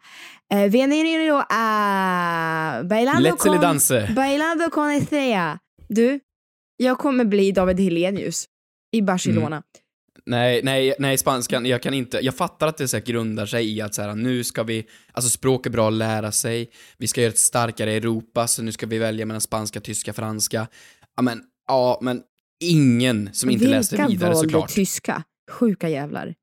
Eh, 0.54 0.72
bienvenido 0.72 1.44
a 1.50 2.82
bailando 2.84 3.30
Let's 3.30 3.48
eller 3.48 3.62
danse. 3.62 4.12
bailando 4.16 4.70
con 4.70 4.90
Estrella. 4.92 5.60
Du, 5.88 6.20
jag 6.78 6.98
kommer 6.98 7.26
bli 7.26 7.52
David 7.52 7.80
Hellenius 7.80 8.46
i 8.92 9.02
Barcelona. 9.02 9.56
Mm. 9.56 9.64
Nej, 10.26 10.62
nej, 10.64 10.94
nej, 11.00 11.18
spanskan, 11.18 11.66
jag 11.66 11.82
kan 11.82 11.94
inte, 11.94 12.20
jag 12.22 12.36
fattar 12.36 12.68
att 12.68 12.78
det 12.78 12.88
så 12.88 12.98
här 12.98 13.04
grundar 13.04 13.46
sig 13.46 13.78
i 13.78 13.82
att 13.82 13.96
så 13.96 14.02
här, 14.02 14.16
nu 14.16 14.44
ska 14.44 14.64
vi, 14.64 14.88
alltså 15.12 15.30
språk 15.30 15.66
är 15.66 15.70
bra 15.70 15.88
att 15.88 15.94
lära 15.94 16.32
sig, 16.32 16.70
vi 16.98 17.08
ska 17.08 17.22
göra 17.22 17.32
ett 17.32 17.38
starkare 17.38 17.92
Europa, 17.92 18.48
så 18.48 18.64
nu 18.64 18.72
ska 18.72 18.86
vi 18.86 18.98
välja 18.98 19.26
mellan 19.26 19.42
spanska, 19.42 19.82
tyska, 19.82 20.14
franska. 20.14 20.68
Ja 21.16 21.24
men, 21.24 21.44
ja 21.68 22.00
men, 22.02 22.22
ingen 22.60 23.30
som 23.34 23.50
inte 23.50 23.68
läste 23.68 23.96
Vilka 23.96 24.10
vidare 24.10 24.34
valde 24.34 24.50
såklart. 24.50 24.74
tyska? 24.74 25.24
Sjuka 25.52 25.90
jävlar. 25.90 26.36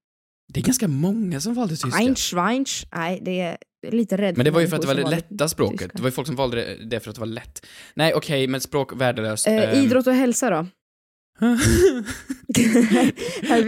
Det 0.52 0.60
är 0.60 0.64
ganska 0.64 0.88
många 0.88 1.40
som 1.40 1.54
valde 1.54 1.76
tyska. 1.76 1.98
Einsch, 1.98 2.34
Weinsch. 2.34 2.86
Nej, 2.92 3.20
det 3.22 3.40
är 3.40 3.56
lite 3.90 4.16
rädd 4.16 4.36
Men 4.36 4.44
det 4.44 4.50
var 4.50 4.60
ju 4.60 4.68
för 4.68 4.76
att 4.76 4.82
det 4.82 4.88
var 4.88 4.94
det 4.94 5.10
lätta 5.10 5.48
språket. 5.48 5.78
tyska. 5.80 5.92
Det 5.94 6.02
var 6.02 6.08
ju 6.08 6.12
folk 6.12 6.26
som 6.26 6.36
valde 6.36 6.76
det- 6.84 7.00
för 7.00 7.10
att 7.10 7.14
det 7.16 7.20
var 7.20 7.26
lätt. 7.26 7.66
Nej, 7.94 8.14
okej, 8.14 8.46
men 8.46 8.60
språk 8.60 8.92
värdelöst. 9.00 9.46
Eh, 9.46 9.54
Ehm, 9.54 9.84
idrott 9.84 10.06
och 10.06 10.14
hälsa 10.14 10.50
då? 10.50 10.66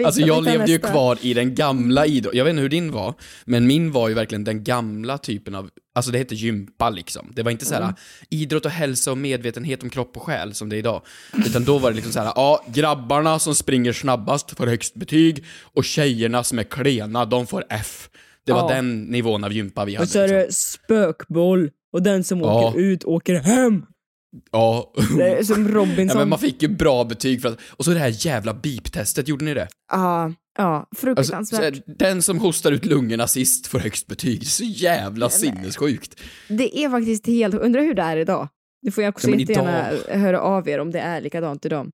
Alltså 0.04 0.20
jag 0.20 0.44
levde 0.44 0.72
ju 0.72 0.78
kvar 0.78 1.18
i 1.22 1.34
den 1.34 1.54
gamla 1.54 2.06
idrotten, 2.06 2.38
jag 2.38 2.44
vet 2.44 2.50
inte 2.50 2.62
hur 2.62 2.68
din 2.68 2.92
var, 2.92 3.14
men 3.44 3.66
min 3.66 3.92
var 3.92 4.08
ju 4.08 4.14
verkligen 4.14 4.44
den 4.44 4.64
gamla 4.64 5.18
typen 5.18 5.54
av, 5.54 5.70
alltså 5.94 6.10
det 6.10 6.18
hette 6.18 6.34
gympa 6.34 6.90
liksom. 6.90 7.32
Det 7.34 7.42
var 7.42 7.50
inte 7.50 7.64
så 7.64 7.74
här 7.74 7.82
Mm. 7.82 7.94
idrott 8.30 8.64
och 8.64 8.70
hälsa 8.70 9.10
och 9.10 9.18
medvetenhet 9.18 9.82
om 9.82 9.90
kropp 9.90 10.16
och 10.16 10.22
själ 10.22 10.54
som 10.54 10.68
det 10.68 10.76
är 10.76 10.78
idag. 10.78 11.02
Utan 11.46 11.64
då 11.64 11.78
var 11.78 11.90
det 11.90 11.96
liksom 11.96 12.12
så 12.12 12.18
här, 12.20 12.32
ja, 12.36 12.64
grabbarna 12.74 13.38
som 13.38 13.54
springer 13.54 13.92
snabbast 13.92 14.56
får 14.56 14.66
högst 14.66 14.94
betyg 14.94 15.44
och 15.62 15.84
tjejerna 15.84 16.44
som 16.44 16.58
är 16.58 16.64
klena, 16.64 17.24
de 17.24 17.46
får 17.46 17.64
F. 17.70 18.08
Det 18.46 18.52
var 18.52 18.70
Ja. 18.70 18.76
den 18.76 19.02
nivån 19.02 19.44
av 19.44 19.52
gympa 19.52 19.84
vi 19.84 19.94
hade. 19.94 20.02
Och 20.02 20.08
så 20.08 20.18
är 20.18 20.28
liksom. 20.28 20.46
det 20.46 20.52
spökboll 20.52 21.70
och 21.92 22.02
den 22.02 22.24
som 22.24 22.40
Ja. 22.40 22.68
åker 22.68 22.80
ut 22.80 23.04
åker 23.04 23.34
hem. 23.34 23.86
Ja. 24.52 24.92
Det 25.16 25.28
är 25.38 25.42
som 25.44 25.68
Robinson. 25.74 26.06
ja, 26.06 26.14
men 26.18 26.28
man 26.28 26.38
fick 26.38 26.62
ju 26.62 26.68
bra 26.68 27.04
betyg 27.04 27.42
för 27.42 27.48
att, 27.48 27.58
och 27.70 27.84
så 27.84 27.90
det 27.90 27.98
här 27.98 28.26
jävla 28.26 28.52
beep-testet, 28.54 29.28
gjorde 29.28 29.44
ni 29.44 29.54
det? 29.54 29.68
Ja, 29.92 30.32
ja, 30.58 30.76
Alltså, 30.76 31.06
fruktansvärt. 31.06 31.58
så 31.58 31.64
här, 31.64 31.82
den 31.98 32.22
som 32.22 32.38
hostar 32.38 32.72
ut 32.72 32.84
lungorna 32.86 33.26
sist 33.26 33.66
får 33.66 33.78
högst 33.78 34.06
betyg. 34.06 34.46
Så 34.46 34.64
jävla 34.64 35.30
sinnessjukt. 35.30 36.20
Det 36.48 36.78
är 36.78 36.90
faktiskt 36.90 37.26
helt, 37.26 37.54
undrar 37.54 37.80
hur 37.82 37.94
det 37.94 38.02
är 38.02 38.16
idag. 38.16 38.48
Du 38.82 38.90
får 38.90 39.04
ju 39.04 39.08
också 39.08 39.28
Ja, 39.30 39.36
inte 39.36 39.52
idag- 39.52 39.98
höra 40.08 40.40
av 40.40 40.68
er 40.68 40.78
om 40.78 40.90
det 40.90 40.98
är 41.00 41.20
likadant 41.20 41.64
idag. 41.66 41.90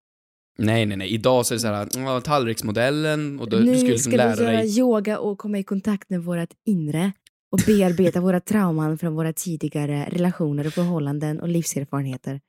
Nej, 0.58 0.86
nej, 0.86 0.96
nej. 0.96 1.08
Idag 1.08 1.46
så 1.46 1.54
är 1.54 1.56
det 1.56 1.60
så 1.60 1.68
här, 1.68 1.88
ja, 1.96 2.20
tallriksmodellen 2.20 3.40
och 3.40 3.50
då, 3.50 3.56
du 3.56 3.64
nu 3.64 3.76
skulle 3.78 3.98
ska 3.98 4.10
liksom 4.10 4.12
lära 4.12 4.34
vi 4.36 4.42
göra 4.42 4.56
dig. 4.56 4.78
yoga 4.78 5.18
och 5.18 5.38
komma 5.38 5.58
i 5.58 5.62
kontakt 5.62 6.10
med 6.10 6.24
vårt 6.24 6.48
inre 6.66 7.12
och 7.52 7.60
bearbeta 7.66 8.20
våra 8.30 8.40
trauman 8.40 8.98
från 8.98 9.14
våra 9.14 9.32
tidigare 9.32 10.08
relationer 10.10 10.66
och 10.66 10.72
förhållanden 10.72 11.40
och 11.40 11.48
livserfarenheter. 11.48 12.40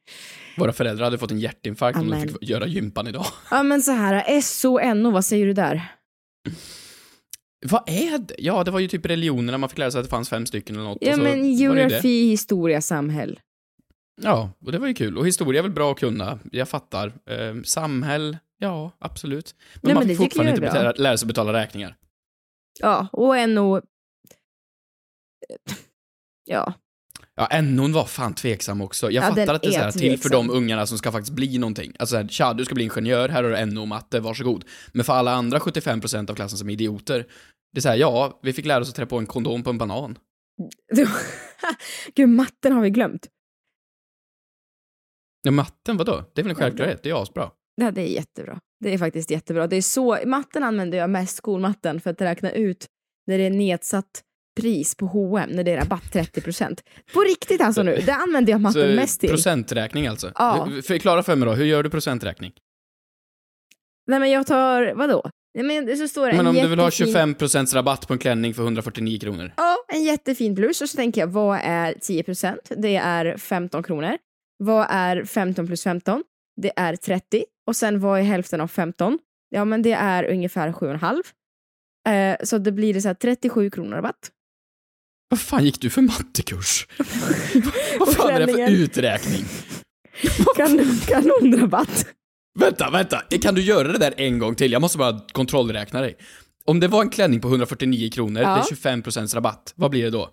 Våra 0.57 0.73
föräldrar 0.73 1.03
hade 1.03 1.17
fått 1.17 1.31
en 1.31 1.39
hjärtinfarkt 1.39 1.99
om 1.99 2.07
de 2.09 2.13
Amen. 2.13 2.27
fick 2.29 2.49
göra 2.49 2.67
gympan 2.67 3.07
idag. 3.07 3.25
Ja 3.51 3.63
men 3.63 3.81
så 3.81 3.91
här, 3.91 4.41
SO 4.41 4.73
och 4.73 4.97
NO, 4.97 5.11
vad 5.11 5.25
säger 5.25 5.45
du 5.45 5.53
där? 5.53 5.91
Vad 7.65 7.89
är 7.89 8.17
det? 8.17 8.35
Ja, 8.37 8.63
det 8.63 8.71
var 8.71 8.79
ju 8.79 8.87
typ 8.87 9.05
religionerna 9.05 9.57
man 9.57 9.69
fick 9.69 9.77
lära 9.77 9.91
sig 9.91 9.99
att 9.99 10.05
det 10.05 10.09
fanns 10.09 10.29
fem 10.29 10.45
stycken 10.45 10.75
eller 10.75 10.85
något. 10.85 10.97
Ja 11.01 11.17
men 11.17 11.53
geografi, 11.53 12.29
historia, 12.29 12.81
samhäll. 12.81 13.39
Ja, 14.23 14.51
och 14.65 14.71
det 14.71 14.77
var 14.77 14.87
ju 14.87 14.93
kul. 14.93 15.17
Och 15.17 15.27
historia 15.27 15.59
är 15.59 15.63
väl 15.63 15.71
bra 15.71 15.91
att 15.91 15.99
kunna, 15.99 16.39
jag 16.51 16.69
fattar. 16.69 17.13
Eh, 17.25 17.61
samhäll, 17.63 18.37
ja, 18.57 18.91
absolut. 18.99 19.55
Men 19.73 19.79
Nej, 19.83 19.93
man 19.93 20.01
men 20.01 20.07
tycker 20.07 20.23
fortfarande 20.23 20.49
inte 20.51 20.61
betala, 20.61 20.91
lära 20.91 21.17
sig 21.17 21.27
betala 21.27 21.53
räkningar. 21.53 21.95
Ja, 22.79 23.07
och 23.11 23.49
NO... 23.49 23.81
Ja. 26.45 26.73
Ja, 27.35 27.47
NO'n 27.51 27.93
var 27.93 28.05
fan 28.05 28.33
tveksam 28.33 28.81
också. 28.81 29.11
Jag 29.11 29.23
Ja, 29.23 29.29
fattar 29.29 29.53
att 29.53 29.61
det 29.61 29.67
är, 29.67 29.71
så 29.71 29.79
är 29.79 29.83
här, 29.83 29.91
till 29.91 30.19
för 30.19 30.29
de 30.29 30.49
ungarna 30.49 30.85
som 30.87 30.97
ska 30.97 31.11
faktiskt 31.11 31.33
bli 31.33 31.57
någonting. 31.57 31.93
Alltså 31.99 32.13
såhär, 32.13 32.27
tja, 32.27 32.53
du 32.53 32.65
ska 32.65 32.75
bli 32.75 32.83
ingenjör, 32.83 33.29
här 33.29 33.43
har 33.43 33.49
du 33.49 33.65
NO 33.65 33.85
matte, 33.85 34.19
varsågod. 34.19 34.65
Men 34.91 35.05
för 35.05 35.13
alla 35.13 35.31
andra 35.31 35.59
75% 35.59 36.31
av 36.31 36.35
klassen 36.35 36.57
som 36.57 36.69
är 36.69 36.73
idioter, 36.73 37.27
det 37.73 37.79
är 37.79 37.81
såhär, 37.81 37.95
ja, 37.95 38.39
vi 38.43 38.53
fick 38.53 38.65
lära 38.65 38.81
oss 38.81 38.89
att 38.89 38.95
trä 38.95 39.05
på 39.05 39.17
en 39.17 39.25
kondom 39.25 39.63
på 39.63 39.69
en 39.69 39.77
banan. 39.77 40.17
Gud, 42.15 42.29
matten 42.29 42.73
har 42.73 42.81
vi 42.81 42.89
glömt. 42.89 43.27
Ja, 45.41 45.51
matten, 45.51 45.97
vadå? 45.97 46.23
Det 46.33 46.41
är 46.41 46.43
väl 46.43 46.49
en 46.49 46.55
självklarhet, 46.55 47.03
det 47.03 47.09
är 47.09 47.21
asbra. 47.21 47.51
Ja, 47.75 47.91
det 47.91 48.01
är 48.01 48.07
jättebra. 48.07 48.59
Det 48.79 48.93
är 48.93 48.97
faktiskt 48.97 49.31
jättebra. 49.31 49.67
Det 49.67 49.75
är 49.75 49.81
så, 49.81 50.17
matten 50.25 50.63
använder 50.63 50.97
jag 50.97 51.09
mest, 51.09 51.37
skolmatten, 51.37 52.01
för 52.01 52.09
att 52.09 52.21
räkna 52.21 52.51
ut 52.51 52.85
när 53.27 53.37
det 53.37 53.43
är 53.43 53.49
nedsatt 53.49 54.21
pris 54.59 54.95
på 54.95 55.05
H&M 55.05 55.49
när 55.53 55.63
det 55.63 55.71
är 55.71 55.77
rabatt 55.77 56.03
30%. 56.13 56.79
På 57.13 57.21
riktigt 57.21 57.61
alltså 57.61 57.83
nu, 57.83 57.95
det 58.05 58.13
använder 58.13 58.51
jag 58.53 58.61
matten 58.61 58.89
Så, 58.89 58.95
mest 58.95 59.19
till. 59.19 59.29
Procenträkning 59.29 60.07
alltså. 60.07 60.31
Ja. 60.35 60.69
Förklara 60.83 61.23
för 61.23 61.35
mig 61.35 61.45
då, 61.47 61.53
hur 61.53 61.65
gör 61.65 61.83
du 61.83 61.89
procenträkning? 61.89 62.51
Nej 64.07 64.19
men 64.19 64.31
jag 64.31 64.47
tar, 64.47 64.93
vadå? 64.93 65.29
Nej, 65.53 65.65
men 65.85 65.97
så 65.97 66.07
står 66.07 66.27
det 66.27 66.31
Men 66.33 66.39
en 66.39 66.47
om 66.47 66.55
du 66.55 66.67
vill 66.67 66.79
ha 66.79 66.89
jättefin- 66.89 67.35
25% 67.35 67.75
rabatt 67.75 68.07
på 68.07 68.13
en 68.13 68.19
klänning 68.19 68.53
för 68.53 68.63
149 68.63 69.19
kronor. 69.19 69.53
Ja, 69.57 69.77
en 69.93 70.03
jättefin 70.03 70.55
blus 70.55 70.81
och 70.81 70.89
så 70.89 70.95
tänker 70.97 71.21
jag, 71.21 71.27
vad 71.27 71.59
är 71.63 71.93
10%? 71.93 72.55
Det 72.77 72.95
är 72.95 73.37
15 73.37 73.83
kronor. 73.83 74.17
Vad 74.63 74.87
är 74.89 75.23
15 75.25 75.67
plus 75.67 75.83
15? 75.83 76.23
Det 76.61 76.71
är 76.75 76.95
30. 76.95 77.45
Och 77.67 77.75
sen 77.75 77.99
vad 77.99 78.19
är 78.19 78.23
hälften 78.23 78.61
av 78.61 78.67
15? 78.67 79.19
Ja 79.49 79.65
men 79.65 79.81
det 79.81 79.91
är 79.93 80.23
ungefär 80.31 80.71
7,5. 80.71 81.21
Eh, 82.09 82.45
så 82.45 82.57
det 82.57 82.71
blir 82.71 82.93
det 82.93 83.01
så 83.01 83.07
här 83.07 83.15
37 83.15 83.69
kronor 83.69 83.95
rabatt. 83.95 84.31
Vad 85.29 85.39
fan 85.39 85.65
gick 85.65 85.81
du 85.81 85.89
för 85.89 86.01
mattekurs? 86.01 86.87
Vad 87.99 88.15
fan 88.15 88.29
är 88.29 88.39
det 88.47 88.53
för 88.53 88.71
uträkning? 88.71 89.45
Kanon, 90.55 90.97
kanonrabatt. 91.07 92.07
Vänta, 92.59 92.89
vänta. 92.89 93.21
Kan 93.41 93.55
du 93.55 93.61
göra 93.61 93.87
det 93.87 93.97
där 93.97 94.13
en 94.17 94.39
gång 94.39 94.55
till? 94.55 94.71
Jag 94.71 94.81
måste 94.81 94.97
bara 94.97 95.19
kontrollräkna 95.31 96.01
dig. 96.01 96.17
Om 96.65 96.79
det 96.79 96.87
var 96.87 97.01
en 97.01 97.09
klänning 97.09 97.41
på 97.41 97.47
149 97.47 98.09
kronor, 98.11 98.41
Ja. 98.41 98.49
det 98.49 98.89
är 98.89 99.01
25% 99.01 99.35
rabatt. 99.35 99.73
Vad 99.75 99.91
blir 99.91 100.03
det 100.03 100.09
då? 100.09 100.29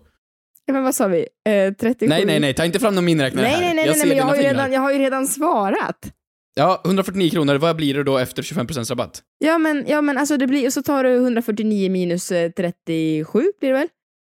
Ja, 0.69 0.73
men 0.73 0.83
vad 0.83 0.95
sa 0.95 1.07
vi? 1.07 1.27
Eh, 1.49 1.73
37? 1.73 2.09
Nej, 2.09 2.25
nej, 2.25 2.39
nej. 2.39 2.53
Ta 2.53 2.65
inte 2.65 2.79
fram 2.79 2.95
någon 2.95 3.05
miniräknare 3.05 3.45
Nej, 3.45 3.53
här. 3.53 3.61
nej, 3.61 3.73
nej, 3.73 3.85
jag 3.85 3.97
nej, 3.97 4.07
men 4.07 4.17
jag 4.17 4.25
har, 4.25 4.35
ju 4.35 4.41
fingrar. 4.41 4.53
redan, 4.53 4.71
jag 4.71 4.81
har 4.81 4.91
ju 4.91 4.99
redan 4.99 5.27
svarat. 5.27 6.13
Ja, 6.55 6.81
149 6.85 7.29
kronor. 7.29 7.55
Vad 7.55 7.75
blir 7.75 7.93
det 7.93 8.03
då 8.03 8.17
efter 8.17 8.43
25% 8.43 8.89
rabatt? 8.89 9.21
Ja 9.39 9.57
men, 9.57 9.85
ja, 9.87 10.01
men 10.01 10.17
alltså 10.17 10.37
det 10.37 10.47
blir, 10.47 10.67
och 10.67 10.73
så 10.73 10.81
tar 10.81 11.03
du 11.03 11.15
149 11.15 11.91
minus 11.91 12.31
eh, 12.31 12.51
37 12.51 13.43
blir 13.59 13.69
det 13.69 13.73
väl? 13.79 13.87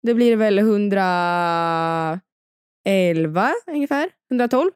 Det 0.07 0.13
blir 0.13 0.35
väl 0.35 0.59
111 0.59 2.21
ungefär? 3.71 4.09
112? 4.31 4.71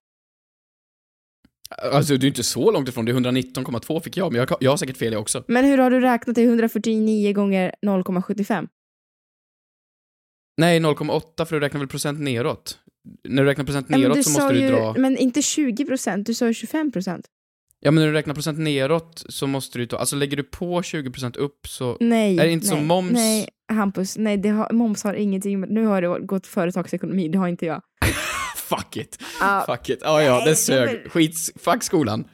Alltså, 1.93 2.17
det 2.17 2.25
är 2.25 2.27
inte 2.27 2.43
så 2.43 2.71
långt 2.71 2.89
ifrån. 2.89 3.05
Det 3.05 3.11
är 3.11 3.15
119,2 3.15 3.99
fick 3.99 4.17
jag, 4.17 4.31
men 4.31 4.39
jag, 4.39 4.57
jag 4.59 4.71
har 4.71 4.77
säkert 4.77 4.97
fel 4.97 5.13
jag 5.13 5.21
också. 5.21 5.43
Men 5.47 5.65
hur 5.65 5.77
har 5.77 5.91
du 5.91 5.99
räknat 5.99 6.35
till 6.35 6.47
149 6.47 7.33
gånger 7.33 7.73
0,75? 7.85 8.67
Nej, 10.57 10.79
0,8 10.79 11.45
för 11.45 11.55
du 11.55 11.59
räknar 11.59 11.79
väl 11.79 11.87
procent 11.87 12.19
neråt? 12.19 12.77
När 13.27 13.43
du 13.43 13.49
räknar 13.49 13.65
procent 13.65 13.89
neråt 13.89 14.17
du 14.17 14.23
så 14.23 14.29
måste 14.29 14.53
du 14.53 14.59
ju, 14.59 14.69
dra... 14.69 14.93
Men 14.97 15.17
inte 15.17 15.41
20 15.41 15.85
procent, 15.85 16.27
du 16.27 16.33
sa 16.33 16.47
ju 16.47 16.53
25 16.53 16.91
procent. 16.91 17.25
Ja, 17.79 17.91
men 17.91 18.03
när 18.03 18.07
du 18.07 18.13
räknar 18.13 18.33
procent 18.33 18.59
neråt 18.59 19.23
så 19.29 19.47
måste 19.47 19.77
du 19.77 19.85
ta... 19.85 19.97
Alltså 19.97 20.15
lägger 20.15 20.37
du 20.37 20.43
på 20.43 20.81
20% 20.81 21.37
upp 21.37 21.67
så... 21.67 21.97
Nej. 21.99 22.39
Är 22.39 22.45
det 22.45 22.51
inte 22.51 22.67
nej, 22.67 22.77
som 22.77 22.87
moms? 22.87 23.11
Nej, 23.11 23.49
Hampus, 23.71 24.17
nej, 24.17 24.37
det 24.37 24.49
har, 24.49 24.73
moms 24.73 25.03
har 25.03 25.13
ingenting 25.13 25.59
med... 25.59 25.69
Nu 25.69 25.85
har 25.85 26.01
det 26.01 26.25
gått 26.25 26.47
företagsekonomi, 26.47 27.27
det 27.27 27.37
har 27.37 27.47
inte 27.47 27.65
jag. 27.65 27.81
Fuck 28.55 28.97
it. 28.97 29.23
Ja. 29.39 29.63
Fuck 29.67 29.89
it. 29.89 29.99
Ja, 30.01 30.21
ja, 30.21 30.45
det 30.45 30.55
sög. 30.55 31.01
men- 31.01 31.09
Skit... 31.09 31.35
Fuck 31.59 31.83
skolan. 31.83 32.27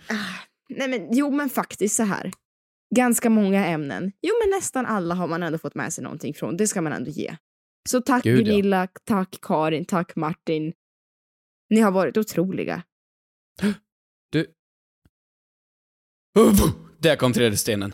Nej 0.70 0.88
men 0.88 1.08
jo 1.12 1.32
men 1.32 1.50
faktiskt 1.50 1.96
så 1.96 2.04
här. 2.04 2.32
Ganska 2.96 3.30
många 3.30 3.66
ämnen. 3.66 4.12
Jo 4.22 4.34
men 4.44 4.50
nästan 4.58 4.86
alla 4.86 5.16
har 5.16 5.28
man 5.28 5.44
ändå 5.44 5.58
fått 5.58 5.76
med 5.76 5.94
sig 5.94 6.04
någonting 6.04 6.34
från. 6.34 6.58
Det 6.58 6.68
ska 6.68 6.82
man 6.82 6.94
ändå 6.94 7.12
ge. 7.12 7.36
Så 7.90 8.02
tack 8.02 8.24
Gud, 8.24 8.40
ja. 8.40 8.44
Gunilla, 8.44 8.88
tack 9.04 9.38
Karin, 9.42 9.86
tack 9.86 10.16
Martin. 10.16 10.74
Ni 11.70 11.80
har 11.80 11.92
varit 11.92 12.18
otroliga. 12.18 12.84
Du... 14.32 14.46
Oh, 16.40 16.72
Där 17.00 17.16
kom 17.16 17.34
tredje 17.34 17.58
stenen. 17.58 17.94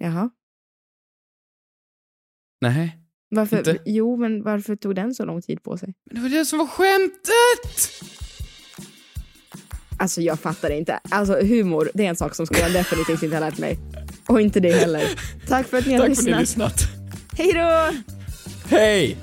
Jaha. 0.00 0.30
Nej. 2.60 2.98
Varför? 3.28 3.58
Inte? 3.58 3.78
Jo 3.86 4.16
men 4.16 4.42
varför 4.42 4.76
tog 4.76 4.94
den 4.94 5.14
så 5.14 5.24
lång 5.24 5.42
tid 5.42 5.62
på 5.62 5.78
sig? 5.78 5.94
Men 6.04 6.14
det 6.14 6.20
var 6.22 6.28
det 6.38 6.44
som 6.44 6.58
var 6.58 6.66
skämtet! 6.66 7.90
Alltså 9.98 10.20
jag 10.20 10.40
fattar 10.40 10.70
inte. 10.70 11.00
Alltså 11.10 11.40
humor, 11.40 11.90
det 11.94 12.04
är 12.04 12.08
en 12.08 12.16
sak 12.16 12.34
som 12.34 12.46
skolan 12.46 12.72
definitivt 12.72 13.22
inte 13.22 13.36
har 13.36 13.40
lärt 13.50 13.58
mig. 13.58 13.78
Och 14.28 14.40
inte 14.40 14.60
det 14.60 14.72
heller. 14.72 15.02
Tack 15.48 15.66
för 15.66 15.78
att 15.78 15.86
ni 15.86 15.92
har 15.94 16.06
Tack 16.08 16.16
för 16.16 16.22
att 16.22 16.26
ni 16.26 16.32
har 16.32 16.40
lyssnat. 16.40 16.72
lyssnat. 16.72 16.97
Hej 17.38 17.52
då! 17.52 17.94
Hej! 18.68 19.16